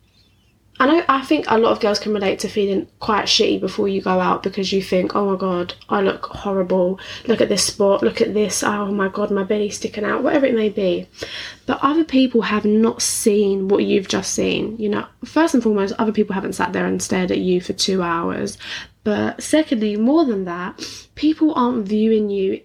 I 1.14 1.22
think 1.22 1.46
a 1.48 1.60
lot 1.60 1.74
of 1.74 1.80
girls 1.80 2.00
can 2.00 2.12
relate 2.12 2.40
to 2.40 2.48
feeling 2.48 2.88
quite 3.00 3.26
shitty 3.26 3.62
before 3.62 3.88
you 3.88 4.02
go 4.02 4.20
out 4.20 4.42
because 4.42 4.74
you 4.74 4.82
think, 4.82 5.16
oh 5.16 5.30
my 5.30 5.38
god, 5.38 5.76
I 5.88 6.02
look 6.02 6.26
horrible. 6.26 7.00
Look 7.28 7.40
at 7.40 7.50
this 7.50 7.64
spot, 7.64 8.02
look 8.02 8.20
at 8.20 8.34
this, 8.34 8.64
oh 8.64 8.88
my 8.92 9.10
god, 9.10 9.30
my 9.30 9.44
belly's 9.44 9.76
sticking 9.76 10.06
out, 10.06 10.24
whatever 10.24 10.48
it 10.48 10.56
may 10.56 10.70
be. 10.70 11.08
But 11.68 11.78
other 11.84 12.04
people 12.04 12.42
have 12.42 12.66
not 12.66 13.04
seen 13.04 13.68
what 13.68 13.84
you've 13.84 14.08
just 14.08 14.34
seen. 14.34 14.76
You 14.78 14.90
know, 14.90 15.06
first 15.24 15.54
and 15.54 15.62
foremost, 15.62 15.94
other 16.00 16.12
people 16.12 16.34
haven't 16.34 16.54
sat 16.54 16.74
there 16.74 16.88
and 16.88 17.00
stared 17.00 17.30
at 17.30 17.38
you 17.38 17.62
for 17.62 17.74
two 17.74 18.02
hours. 18.02 18.58
But 19.04 19.44
secondly, 19.44 19.96
more 19.98 20.26
than 20.26 20.46
that, 20.46 20.84
people 21.14 21.54
aren't 21.54 21.88
viewing 21.88 22.32
you 22.32 22.60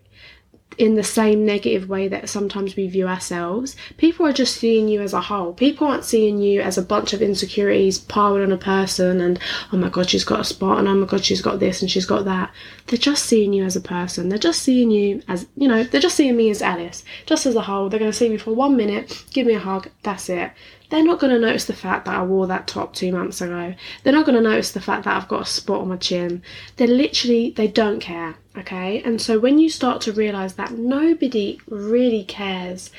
in 0.78 0.94
the 0.94 1.02
same 1.02 1.44
negative 1.44 1.88
way 1.88 2.06
that 2.08 2.28
sometimes 2.28 2.76
we 2.76 2.86
view 2.86 3.08
ourselves. 3.08 3.76
People 3.96 4.24
are 4.24 4.32
just 4.32 4.56
seeing 4.56 4.88
you 4.88 5.02
as 5.02 5.12
a 5.12 5.20
whole. 5.20 5.52
People 5.52 5.88
aren't 5.88 6.04
seeing 6.04 6.38
you 6.38 6.60
as 6.60 6.78
a 6.78 6.82
bunch 6.82 7.12
of 7.12 7.20
insecurities 7.20 7.98
piled 7.98 8.40
on 8.40 8.52
a 8.52 8.56
person 8.56 9.20
and, 9.20 9.38
oh 9.72 9.76
my 9.76 9.88
god, 9.88 10.08
she's 10.08 10.24
got 10.24 10.40
a 10.40 10.44
spot 10.44 10.78
and 10.78 10.88
oh 10.88 10.94
my 10.94 11.06
god, 11.06 11.24
she's 11.24 11.42
got 11.42 11.58
this 11.58 11.82
and 11.82 11.90
she's 11.90 12.06
got 12.06 12.24
that. 12.24 12.52
They're 12.86 12.98
just 12.98 13.26
seeing 13.26 13.52
you 13.52 13.64
as 13.64 13.76
a 13.76 13.80
person. 13.80 14.28
They're 14.28 14.38
just 14.38 14.62
seeing 14.62 14.90
you 14.90 15.22
as, 15.28 15.46
you 15.56 15.66
know, 15.66 15.82
they're 15.82 16.00
just 16.00 16.16
seeing 16.16 16.36
me 16.36 16.50
as 16.50 16.62
Alice, 16.62 17.04
just 17.26 17.44
as 17.44 17.56
a 17.56 17.62
whole. 17.62 17.88
They're 17.88 18.00
going 18.00 18.12
to 18.12 18.16
see 18.16 18.28
me 18.28 18.36
for 18.36 18.54
one 18.54 18.76
minute, 18.76 19.24
give 19.32 19.46
me 19.46 19.54
a 19.54 19.60
hug, 19.60 19.88
that's 20.02 20.28
it 20.28 20.52
they're 20.90 21.04
not 21.04 21.18
going 21.18 21.32
to 21.32 21.38
notice 21.38 21.66
the 21.66 21.74
fact 21.74 22.06
that 22.06 22.14
I 22.14 22.22
wore 22.22 22.46
that 22.46 22.66
top 22.66 22.94
two 22.94 23.12
months 23.12 23.40
ago. 23.40 23.74
They're 24.02 24.12
not 24.12 24.24
going 24.24 24.42
to 24.42 24.48
notice 24.48 24.72
the 24.72 24.80
fact 24.80 25.04
that 25.04 25.16
I've 25.16 25.28
got 25.28 25.42
a 25.42 25.46
spot 25.46 25.82
on 25.82 25.88
my 25.88 25.96
chin. 25.96 26.42
They're 26.76 26.86
literally, 26.86 27.50
they 27.50 27.68
don't 27.68 28.00
care, 28.00 28.36
okay? 28.58 29.02
And 29.02 29.20
so 29.20 29.38
when 29.38 29.58
you 29.58 29.70
start 29.70 30.00
to 30.02 30.12
realize 30.12 30.54
that 30.54 30.72
nobody 30.72 31.60
really 31.68 32.24
cares 32.24 32.90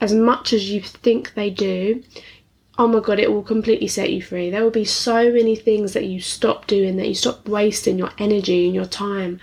as 0.00 0.12
much 0.14 0.52
as 0.52 0.70
you 0.70 0.80
think 0.80 1.34
they 1.34 1.50
do, 1.50 2.02
oh 2.78 2.88
my 2.88 3.00
god, 3.00 3.18
it 3.18 3.32
will 3.32 3.42
completely 3.42 3.88
set 3.88 4.12
you 4.12 4.22
free. 4.22 4.50
There 4.50 4.62
will 4.62 4.70
be 4.70 4.84
so 4.84 5.32
many 5.32 5.56
things 5.56 5.92
that 5.92 6.04
you 6.04 6.20
stop 6.20 6.66
doing, 6.66 6.96
that 6.96 7.08
you 7.08 7.14
stop 7.14 7.48
wasting 7.48 7.98
your 7.98 8.10
energy 8.18 8.66
and 8.66 8.74
your 8.74 8.86
time 8.86 9.40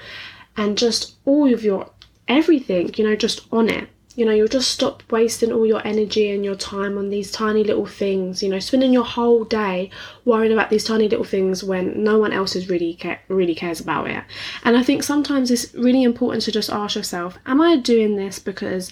and 0.58 0.78
just 0.78 1.16
all 1.26 1.54
of 1.54 1.64
your 1.64 1.90
everything, 2.28 2.92
you 2.96 3.04
know, 3.08 3.16
just 3.16 3.48
on 3.52 3.70
it 3.70 3.90
you 4.16 4.26
know, 4.26 4.32
you'll 4.32 4.48
just 4.48 4.72
stop 4.72 5.04
wasting 5.10 5.52
all 5.52 5.66
your 5.66 5.86
energy 5.86 6.30
and 6.30 6.44
your 6.44 6.56
time 6.56 6.98
on 6.98 7.10
these 7.10 7.32
tiny 7.32 7.64
little 7.64 7.86
things, 7.86 8.44
you 8.44 8.50
know, 8.50 8.60
spending 8.60 8.92
your 8.92 9.06
whole 9.06 9.44
day 9.44 9.90
worrying 10.26 10.52
about 10.52 10.70
these 10.70 10.84
tiny 10.84 11.08
little 11.08 11.26
things 11.26 11.64
when 11.64 12.04
no 12.04 12.20
one 12.20 12.34
else 12.34 12.56
is 12.56 12.70
really 12.70 12.98
really 13.30 13.56
cares 13.56 13.80
about 13.80 14.10
it. 14.10 14.24
And 14.64 14.76
I 14.76 14.84
think 14.84 15.04
sometimes 15.04 15.50
it's 15.50 15.74
really 15.74 16.04
important 16.04 16.44
to 16.44 16.52
just 16.52 16.70
ask 16.70 16.96
yourself, 16.96 17.38
am 17.46 17.62
I 17.62 17.78
doing 17.78 18.16
this 18.16 18.40
because 18.40 18.92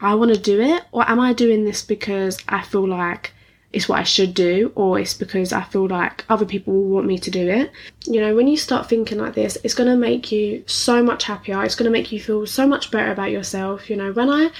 I 0.00 0.14
want 0.14 0.32
to 0.32 0.40
do 0.40 0.60
it 0.60 0.84
or 0.92 1.08
am 1.08 1.20
I 1.20 1.32
doing 1.32 1.64
this 1.64 1.84
because 1.84 2.38
I 2.48 2.62
feel 2.62 2.88
like 2.88 3.32
it's 3.72 3.88
what 3.88 4.00
I 4.00 4.02
should 4.02 4.34
do 4.34 4.72
or 4.74 4.98
it's 4.98 5.14
because 5.14 5.52
I 5.52 5.62
feel 5.62 5.86
like 5.86 6.24
other 6.28 6.44
people 6.44 6.74
will 6.74 6.88
want 6.88 7.06
me 7.06 7.18
to 7.18 7.30
do 7.30 7.48
it. 7.48 7.70
You 8.04 8.20
know, 8.20 8.34
when 8.34 8.48
you 8.48 8.56
start 8.56 8.88
thinking 8.88 9.18
like 9.18 9.34
this, 9.34 9.56
it's 9.62 9.74
going 9.74 9.88
to 9.88 9.96
make 9.96 10.32
you 10.32 10.64
so 10.66 11.02
much 11.02 11.24
happier. 11.24 11.62
It's 11.64 11.76
going 11.76 11.90
to 11.90 11.92
make 11.92 12.10
you 12.10 12.20
feel 12.20 12.46
so 12.46 12.66
much 12.66 12.90
better 12.90 13.12
about 13.12 13.30
yourself. 13.30 13.88
You 13.88 13.96
know, 13.96 14.12
when 14.12 14.28
I 14.28 14.50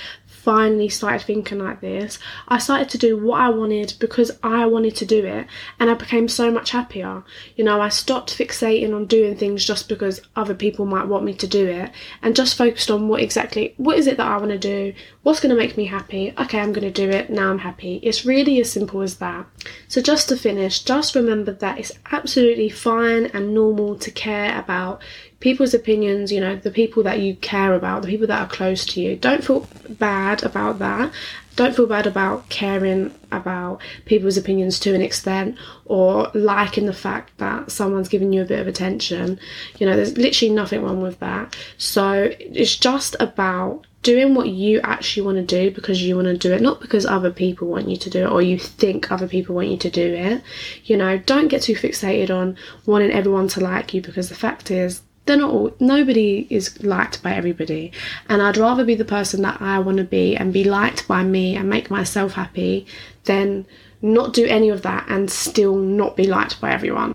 finally 0.40 0.88
started 0.88 1.24
thinking 1.24 1.58
like 1.58 1.80
this, 1.80 2.18
I 2.48 2.58
started 2.58 2.88
to 2.90 2.98
do 2.98 3.22
what 3.22 3.40
I 3.40 3.50
wanted 3.50 3.94
because 4.00 4.30
I 4.42 4.66
wanted 4.66 4.96
to 4.96 5.06
do 5.06 5.24
it 5.26 5.46
and 5.78 5.90
I 5.90 5.94
became 5.94 6.28
so 6.28 6.50
much 6.50 6.70
happier. 6.70 7.22
You 7.56 7.64
know, 7.64 7.80
I 7.80 7.90
stopped 7.90 8.36
fixating 8.36 8.94
on 8.94 9.06
doing 9.06 9.36
things 9.36 9.64
just 9.64 9.88
because 9.88 10.20
other 10.36 10.54
people 10.54 10.86
might 10.86 11.08
want 11.08 11.24
me 11.24 11.34
to 11.34 11.46
do 11.46 11.66
it 11.66 11.90
and 12.22 12.34
just 12.34 12.56
focused 12.56 12.90
on 12.90 13.08
what 13.08 13.20
exactly 13.20 13.74
what 13.76 13.98
is 13.98 14.06
it 14.06 14.16
that 14.16 14.26
I 14.26 14.38
want 14.38 14.50
to 14.50 14.58
do? 14.58 14.94
What's 15.22 15.40
going 15.40 15.54
to 15.54 15.60
make 15.60 15.76
me 15.76 15.84
happy? 15.84 16.32
Okay, 16.38 16.58
I'm 16.58 16.72
going 16.72 16.90
to 16.90 17.06
do 17.06 17.10
it. 17.10 17.28
Now 17.28 17.50
I'm 17.50 17.58
happy. 17.58 18.00
It's 18.02 18.24
really 18.24 18.60
as 18.60 18.72
simple 18.72 19.02
as 19.02 19.16
that. 19.16 19.46
So 19.88 20.00
just 20.00 20.28
to 20.30 20.36
finish, 20.36 20.82
just 20.82 21.14
remember 21.14 21.52
that 21.52 21.78
it's 21.78 21.92
absolutely 22.10 22.70
fine 22.70 23.26
and 23.26 23.54
normal 23.54 23.96
to 23.96 24.10
care 24.10 24.58
about 24.58 25.02
people's 25.40 25.72
opinions, 25.74 26.30
you 26.30 26.40
know, 26.40 26.56
the 26.56 26.70
people 26.70 27.02
that 27.02 27.18
you 27.20 27.34
care 27.36 27.74
about, 27.74 28.02
the 28.02 28.08
people 28.08 28.26
that 28.26 28.40
are 28.40 28.48
close 28.48 28.84
to 28.84 29.00
you. 29.00 29.16
Don't 29.16 29.42
feel 29.42 29.66
bad 29.88 30.42
about 30.42 30.78
that. 30.78 31.12
Don't 31.56 31.74
feel 31.74 31.86
bad 31.86 32.06
about 32.06 32.48
caring 32.48 33.12
about 33.32 33.80
people's 34.04 34.36
opinions 34.36 34.78
to 34.80 34.94
an 34.94 35.02
extent 35.02 35.56
or 35.86 36.30
liking 36.34 36.86
the 36.86 36.92
fact 36.92 37.36
that 37.38 37.70
someone's 37.70 38.08
giving 38.08 38.32
you 38.32 38.42
a 38.42 38.46
bit 38.46 38.60
of 38.60 38.68
attention. 38.68 39.40
You 39.78 39.86
know, 39.86 39.96
there's 39.96 40.16
literally 40.16 40.54
nothing 40.54 40.82
wrong 40.82 41.02
with 41.02 41.18
that. 41.20 41.56
So 41.76 42.32
it's 42.38 42.76
just 42.76 43.16
about 43.18 43.86
doing 44.02 44.34
what 44.34 44.48
you 44.48 44.80
actually 44.80 45.22
want 45.22 45.36
to 45.36 45.42
do 45.42 45.70
because 45.70 46.02
you 46.02 46.16
want 46.16 46.26
to 46.26 46.36
do 46.36 46.52
it, 46.52 46.62
not 46.62 46.80
because 46.80 47.04
other 47.04 47.30
people 47.30 47.68
want 47.68 47.88
you 47.88 47.96
to 47.96 48.08
do 48.08 48.24
it 48.24 48.30
or 48.30 48.40
you 48.40 48.58
think 48.58 49.10
other 49.10 49.28
people 49.28 49.54
want 49.54 49.68
you 49.68 49.76
to 49.76 49.90
do 49.90 50.14
it. 50.14 50.42
You 50.84 50.96
know, 50.96 51.18
don't 51.18 51.48
get 51.48 51.62
too 51.62 51.74
fixated 51.74 52.30
on 52.34 52.56
wanting 52.86 53.10
everyone 53.10 53.48
to 53.48 53.60
like 53.60 53.92
you 53.92 54.00
because 54.00 54.30
the 54.30 54.34
fact 54.34 54.70
is 54.70 55.02
they're 55.30 55.38
not 55.38 55.52
all, 55.52 55.72
nobody 55.78 56.44
is 56.50 56.82
liked 56.82 57.22
by 57.22 57.32
everybody. 57.32 57.92
And 58.28 58.42
i'd 58.42 58.56
rather 58.56 58.84
be 58.84 58.96
the 58.96 59.04
person 59.04 59.42
that 59.42 59.60
i 59.60 59.78
want 59.78 59.98
to 59.98 60.04
be 60.04 60.36
and 60.36 60.52
be 60.52 60.64
liked 60.64 61.06
by 61.06 61.22
me 61.22 61.56
and 61.56 61.70
make 61.70 61.90
myself 61.90 62.32
happy 62.32 62.86
than 63.24 63.64
not 64.02 64.32
do 64.32 64.44
any 64.46 64.70
of 64.70 64.82
that 64.82 65.06
and 65.08 65.30
still 65.30 65.76
not 65.76 66.16
be 66.16 66.26
liked 66.26 66.60
by 66.60 66.72
everyone 66.72 67.14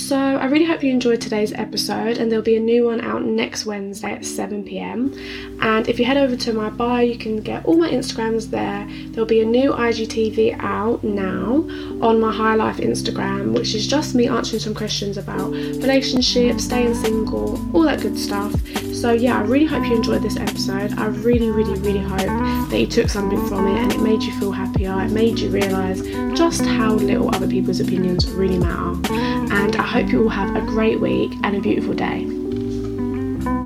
so, 0.00 0.16
I 0.16 0.46
really 0.46 0.64
hope 0.64 0.82
you 0.82 0.90
enjoyed 0.90 1.20
today's 1.20 1.52
episode, 1.52 2.18
and 2.18 2.30
there'll 2.30 2.44
be 2.44 2.56
a 2.56 2.60
new 2.60 2.86
one 2.86 3.00
out 3.00 3.22
next 3.22 3.66
Wednesday 3.66 4.12
at 4.12 4.24
7 4.24 4.64
pm. 4.64 5.12
And 5.60 5.88
if 5.88 5.98
you 5.98 6.04
head 6.04 6.16
over 6.16 6.36
to 6.36 6.52
my 6.52 6.70
bio, 6.70 7.02
you 7.02 7.18
can 7.18 7.40
get 7.42 7.64
all 7.66 7.76
my 7.76 7.88
Instagrams 7.88 8.50
there. 8.50 8.88
There'll 9.10 9.28
be 9.28 9.40
a 9.40 9.44
new 9.44 9.72
IGTV 9.72 10.58
out 10.60 11.04
now 11.04 11.66
on 12.00 12.18
my 12.18 12.32
High 12.32 12.54
Life 12.54 12.78
Instagram, 12.78 13.52
which 13.52 13.74
is 13.74 13.86
just 13.86 14.14
me 14.14 14.26
answering 14.26 14.60
some 14.60 14.74
questions 14.74 15.18
about 15.18 15.50
relationships, 15.50 16.64
staying 16.64 16.94
single, 16.94 17.60
all 17.74 17.82
that 17.82 18.00
good 18.00 18.18
stuff. 18.18 18.54
So, 18.94 19.12
yeah, 19.12 19.38
I 19.38 19.42
really 19.42 19.66
hope 19.66 19.84
you 19.84 19.94
enjoyed 19.94 20.22
this 20.22 20.36
episode. 20.36 20.98
I 20.98 21.06
really, 21.06 21.50
really, 21.50 21.78
really 21.80 22.00
hope 22.00 22.70
that 22.70 22.78
you 22.78 22.86
took 22.86 23.08
something 23.08 23.46
from 23.48 23.66
it 23.66 23.78
and 23.78 23.92
it 23.92 24.00
made 24.00 24.22
you 24.22 24.32
feel 24.40 24.52
happier. 24.52 25.00
It 25.02 25.10
made 25.10 25.38
you 25.38 25.50
realise 25.50 26.00
just 26.36 26.62
how 26.64 26.94
little 26.94 27.34
other 27.34 27.46
people's 27.48 27.80
opinions 27.80 28.28
really 28.30 28.58
matter. 28.58 29.12
And 29.52 29.76
I 29.90 30.02
hope 30.02 30.12
you 30.12 30.22
all 30.22 30.28
have 30.28 30.54
a 30.54 30.60
great 30.60 31.00
week 31.00 31.32
and 31.42 31.56
a 31.56 31.60
beautiful 31.60 31.94
day. 31.94 32.24